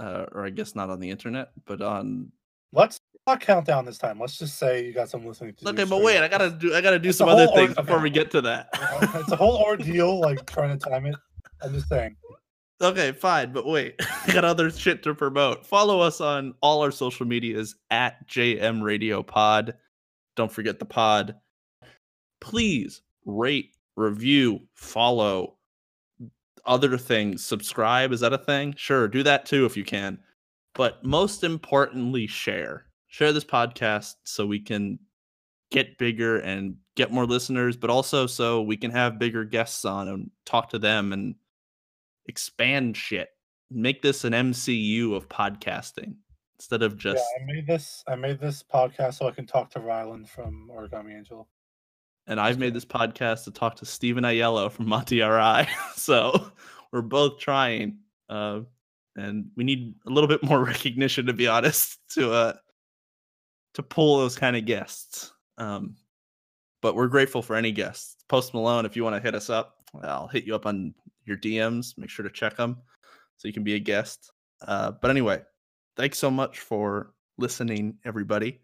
[0.00, 2.32] uh, or I guess not on the internet, but on.
[2.72, 4.18] Let's not count down this time.
[4.18, 5.68] Let's just say you got some listening to.
[5.70, 6.18] Okay, but wait.
[6.18, 6.74] I gotta do.
[6.74, 8.68] I gotta do It's some other things before we get to that.
[9.14, 11.16] it's a whole ordeal, like trying to time it.
[11.62, 12.16] I'm just saying.
[12.82, 15.66] Okay, fine, but wait, I got other shit to promote.
[15.66, 19.74] Follow us on all our social medias at JM Radio Pod.
[20.34, 21.34] Don't forget the pod.
[22.40, 25.56] Please rate, review, follow,
[26.70, 27.44] other things.
[27.44, 28.12] Subscribe.
[28.12, 28.74] Is that a thing?
[28.76, 30.18] Sure, do that too if you can.
[30.74, 32.86] But most importantly, share.
[33.08, 35.00] Share this podcast so we can
[35.72, 40.06] get bigger and get more listeners, but also so we can have bigger guests on
[40.06, 41.34] and talk to them and
[42.26, 43.30] expand shit.
[43.72, 46.14] Make this an MCU of podcasting
[46.56, 48.04] instead of just yeah, I made this.
[48.06, 51.48] I made this podcast so I can talk to Ryland from Origami Angel.
[52.30, 55.68] And I've made this podcast to talk to Steven Aiello from Monty RI.
[55.96, 56.52] so
[56.92, 57.98] we're both trying.
[58.28, 58.60] Uh,
[59.16, 62.52] and we need a little bit more recognition to be honest to uh
[63.74, 65.32] to pull those kind of guests.
[65.58, 65.96] Um
[66.80, 68.16] but we're grateful for any guests.
[68.28, 70.94] Post Malone, if you want to hit us up, I'll hit you up on
[71.26, 71.98] your DMs.
[71.98, 72.78] Make sure to check them
[73.36, 74.30] so you can be a guest.
[74.66, 75.42] Uh, but anyway,
[75.96, 78.60] thanks so much for listening, everybody.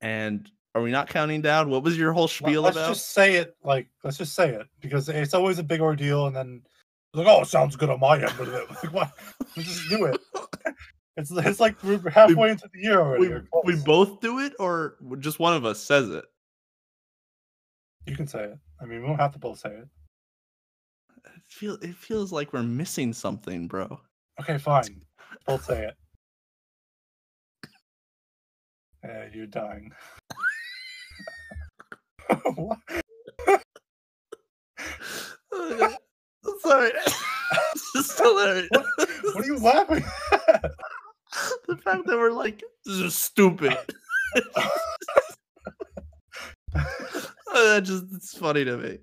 [0.00, 1.70] And are we not counting down?
[1.70, 2.88] What was your whole spiel let's about?
[2.88, 3.56] just say it.
[3.64, 6.62] Like, let's just say it because it's always a big ordeal, and then
[7.14, 8.48] like, oh, it sounds good on my end, but
[8.84, 9.12] like, what?
[9.56, 10.20] We just do it.
[11.18, 13.28] It's it's like we're halfway into the year already.
[13.64, 16.24] we, we both do it, or just one of us says it?
[18.06, 18.58] You can say it.
[18.80, 19.88] I mean, we don't have to both say it.
[21.26, 24.00] It feel it feels like we're missing something, bro.
[24.40, 25.02] Okay, fine.
[25.44, 25.94] Both say it.
[29.04, 29.92] Yeah, you're dying.
[35.50, 35.98] what?
[36.60, 38.68] Sorry, it's just hilarious.
[38.72, 40.70] What are you laughing at?
[41.68, 43.76] the fact that we're like, this is stupid.
[46.74, 48.98] Uh, that just it's funny to me.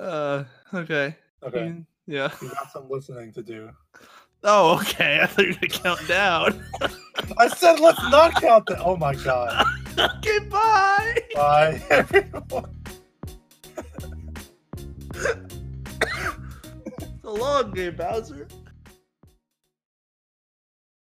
[0.00, 1.16] Uh, okay.
[1.42, 2.30] Okay, Mm, Yeah.
[2.40, 3.70] you got some listening to do.
[4.44, 5.18] Oh, okay.
[5.20, 6.64] I thought you were gonna count down.
[7.36, 8.78] I said let's not count that.
[8.80, 9.66] Oh my god.
[9.98, 11.16] Okay, bye.
[11.34, 12.76] Bye, everyone.
[15.14, 18.46] It's a long game, Bowser.